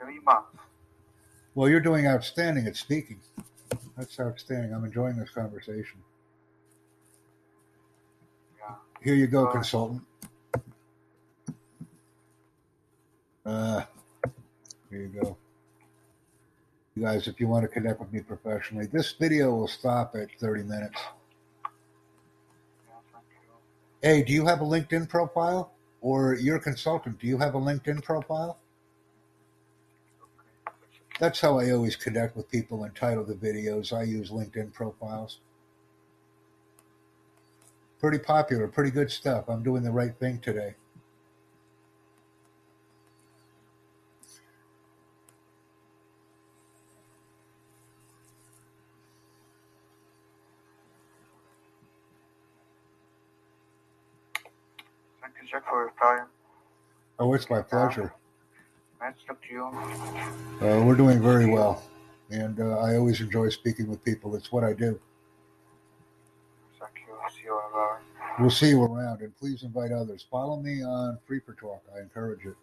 three 0.00 0.18
months. 0.20 0.58
Well, 1.54 1.68
you're 1.68 1.80
doing 1.80 2.06
outstanding 2.06 2.66
at 2.66 2.76
speaking. 2.76 3.20
That's 3.96 4.18
outstanding. 4.20 4.74
I'm 4.74 4.84
enjoying 4.84 5.16
this 5.16 5.30
conversation. 5.30 5.98
Yeah. 8.58 8.74
Here 9.02 9.14
you 9.14 9.26
go, 9.26 9.46
Uh, 9.46 9.52
consultant. 9.52 10.02
Uh, 13.44 13.84
here 14.90 15.02
you 15.02 15.08
go. 15.20 15.36
You 16.94 17.02
guys, 17.02 17.28
if 17.28 17.38
you 17.38 17.46
want 17.46 17.62
to 17.62 17.68
connect 17.68 18.00
with 18.00 18.12
me 18.12 18.20
professionally, 18.20 18.86
this 18.86 19.12
video 19.12 19.54
will 19.54 19.68
stop 19.68 20.16
at 20.16 20.28
30 20.40 20.62
minutes. 20.64 20.98
Yeah, 22.88 22.94
thank 23.12 23.24
you. 23.30 23.52
Hey, 24.02 24.22
do 24.22 24.32
you 24.32 24.46
have 24.46 24.60
a 24.62 24.64
LinkedIn 24.64 25.08
profile? 25.08 25.72
Or 26.00 26.34
you're 26.34 26.56
a 26.56 26.60
consultant, 26.60 27.18
do 27.18 27.26
you 27.26 27.38
have 27.38 27.54
a 27.54 27.58
LinkedIn 27.58 28.02
profile? 28.02 28.58
That's 31.18 31.40
how 31.40 31.58
I 31.58 31.70
always 31.70 31.96
connect 31.96 32.36
with 32.36 32.50
people 32.50 32.84
and 32.84 32.94
title 32.94 33.24
the 33.24 33.34
videos. 33.34 33.92
I 33.92 34.02
use 34.02 34.30
LinkedIn 34.30 34.72
profiles. 34.74 35.40
Pretty 37.98 38.18
popular, 38.18 38.68
pretty 38.68 38.90
good 38.90 39.10
stuff. 39.10 39.48
I'm 39.48 39.62
doing 39.62 39.82
the 39.82 39.90
right 39.90 40.14
thing 40.18 40.38
today. 40.40 40.74
Thank 55.22 55.34
you, 55.40 55.48
Jack, 55.50 55.64
for 55.68 55.84
your 55.84 55.92
time. 55.98 56.26
Oh, 57.18 57.32
it's 57.32 57.48
my 57.48 57.62
pleasure. 57.62 58.12
Uh, 59.00 60.82
we're 60.84 60.96
doing 60.96 61.20
very 61.20 61.46
well. 61.46 61.82
And 62.30 62.58
uh, 62.58 62.78
I 62.78 62.96
always 62.96 63.20
enjoy 63.20 63.50
speaking 63.50 63.88
with 63.88 64.02
people. 64.04 64.34
It's 64.34 64.50
what 64.50 64.64
I 64.64 64.72
do. 64.72 64.98
Thank 66.80 66.92
you. 67.06 67.14
See 67.34 67.44
you 67.44 67.54
around. 67.54 68.02
We'll 68.40 68.50
see 68.50 68.70
you 68.70 68.82
around. 68.82 69.20
And 69.20 69.36
please 69.36 69.62
invite 69.62 69.92
others. 69.92 70.26
Follow 70.30 70.56
me 70.60 70.82
on 70.82 71.18
Free 71.26 71.40
for 71.40 71.54
Talk. 71.54 71.82
I 71.94 72.00
encourage 72.00 72.46
it. 72.46 72.56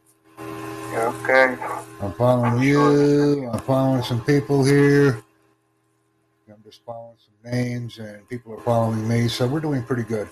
Okay. 0.96 1.56
I'm 2.02 2.14
following 2.14 2.62
you. 2.62 3.50
I'm 3.50 3.60
following 3.60 4.04
some 4.04 4.24
people 4.26 4.64
here. 4.64 5.24
I'm 6.50 6.62
just 6.64 6.82
following 6.86 7.18
some 7.18 7.52
names, 7.52 7.98
and 7.98 8.28
people 8.30 8.54
are 8.54 8.62
following 8.62 9.08
me. 9.08 9.28
So 9.28 9.48
we're 9.48 9.60
doing 9.60 9.84
pretty 9.84 10.04
good. 10.04 10.28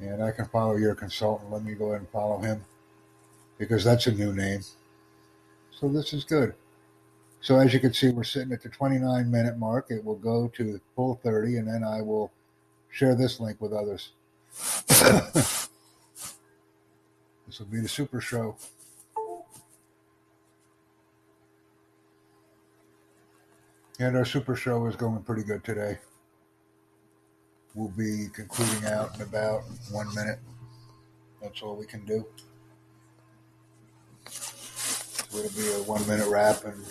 And 0.00 0.22
I 0.22 0.30
can 0.30 0.46
follow 0.46 0.76
your 0.76 0.94
consultant. 0.94 1.50
Let 1.50 1.64
me 1.64 1.74
go 1.74 1.86
ahead 1.86 2.00
and 2.00 2.08
follow 2.10 2.38
him 2.38 2.62
because 3.64 3.84
that's 3.84 4.06
a 4.06 4.12
new 4.12 4.32
name. 4.32 4.60
So 5.70 5.88
this 5.88 6.12
is 6.12 6.24
good. 6.24 6.54
So 7.40 7.58
as 7.58 7.74
you 7.74 7.80
can 7.80 7.92
see, 7.92 8.10
we're 8.10 8.24
sitting 8.24 8.52
at 8.52 8.62
the 8.62 8.68
29 8.68 9.30
minute 9.30 9.58
mark. 9.58 9.86
It 9.90 10.04
will 10.04 10.16
go 10.16 10.48
to 10.56 10.80
full 10.96 11.20
30, 11.22 11.56
and 11.58 11.68
then 11.68 11.84
I 11.84 12.00
will 12.00 12.32
share 12.90 13.14
this 13.14 13.40
link 13.40 13.60
with 13.60 13.72
others. 13.72 14.12
this 14.88 15.68
will 17.58 17.66
be 17.66 17.80
the 17.80 17.88
super 17.88 18.20
show. 18.20 18.56
And 24.00 24.16
our 24.16 24.24
super 24.24 24.56
show 24.56 24.86
is 24.86 24.96
going 24.96 25.22
pretty 25.22 25.44
good 25.44 25.62
today. 25.64 25.98
We'll 27.74 27.90
be 27.90 28.28
concluding 28.32 28.86
out 28.86 29.14
in 29.16 29.22
about 29.22 29.62
one 29.90 30.12
minute. 30.14 30.38
That's 31.42 31.62
all 31.62 31.76
we 31.76 31.86
can 31.86 32.04
do. 32.04 32.24
It'll 35.36 35.50
be 35.50 35.68
a 35.72 35.82
one 35.82 36.06
minute 36.06 36.28
wrap 36.28 36.64
and 36.64 36.84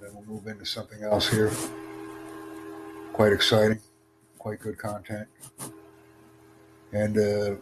then 0.00 0.10
we'll 0.14 0.24
move 0.24 0.46
into 0.46 0.64
something 0.64 1.02
else 1.02 1.28
here. 1.28 1.50
Quite 3.12 3.34
exciting, 3.34 3.80
quite 4.38 4.60
good 4.60 4.78
content. 4.78 5.28
And 6.92 7.18
uh, 7.18 7.56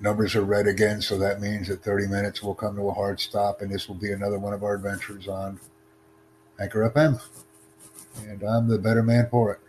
numbers 0.00 0.34
are 0.34 0.42
red 0.42 0.66
again, 0.66 1.00
so 1.00 1.18
that 1.18 1.40
means 1.40 1.68
that 1.68 1.82
30 1.82 2.08
minutes 2.08 2.42
will 2.42 2.54
come 2.54 2.74
to 2.76 2.88
a 2.88 2.92
hard 2.92 3.20
stop, 3.20 3.62
and 3.62 3.70
this 3.70 3.88
will 3.88 3.94
be 3.94 4.12
another 4.12 4.38
one 4.38 4.52
of 4.52 4.64
our 4.64 4.74
adventures 4.74 5.28
on 5.28 5.60
Anchor 6.60 6.90
FM. 6.90 7.20
And 8.26 8.42
I'm 8.42 8.68
the 8.68 8.78
better 8.78 9.02
man 9.02 9.28
for 9.30 9.52
it. 9.52 9.60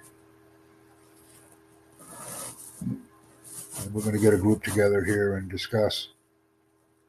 And 2.82 3.93
we're 3.93 4.02
going 4.02 4.15
to 4.15 4.21
get 4.21 4.34
a 4.34 4.38
group 4.38 4.63
together 4.63 5.04
here 5.04 5.36
and 5.36 5.50
discuss 5.50 6.10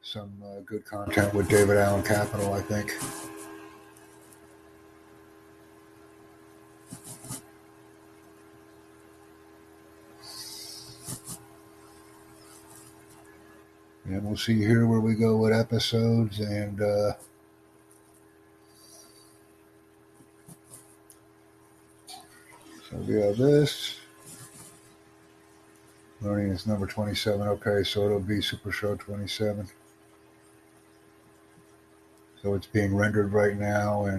some 0.07 0.31
uh, 0.41 0.61
good 0.65 0.85
content 0.85 1.33
with 1.33 1.49
David 1.49 1.75
Allen 1.75 2.01
Capital, 2.01 2.53
I 2.53 2.61
think. 2.61 2.97
And 14.05 14.23
we'll 14.23 14.37
see 14.37 14.55
here 14.55 14.87
where 14.87 15.01
we 15.01 15.13
go 15.13 15.35
with 15.35 15.51
episodes 15.51 16.39
and 16.39 16.81
uh, 16.81 17.11
so 22.89 22.95
we 23.05 23.15
have 23.15 23.35
this. 23.35 23.97
Learning 26.21 26.47
is 26.47 26.65
number 26.65 26.87
27. 26.87 27.45
Okay, 27.45 27.83
so 27.83 28.05
it'll 28.05 28.21
be 28.21 28.39
Super 28.39 28.71
Show 28.71 28.95
27. 28.95 29.67
So 32.41 32.53
it's 32.53 32.67
being 32.67 32.95
rendered 32.95 33.33
right 33.33 33.57
now, 33.57 34.05
and 34.05 34.15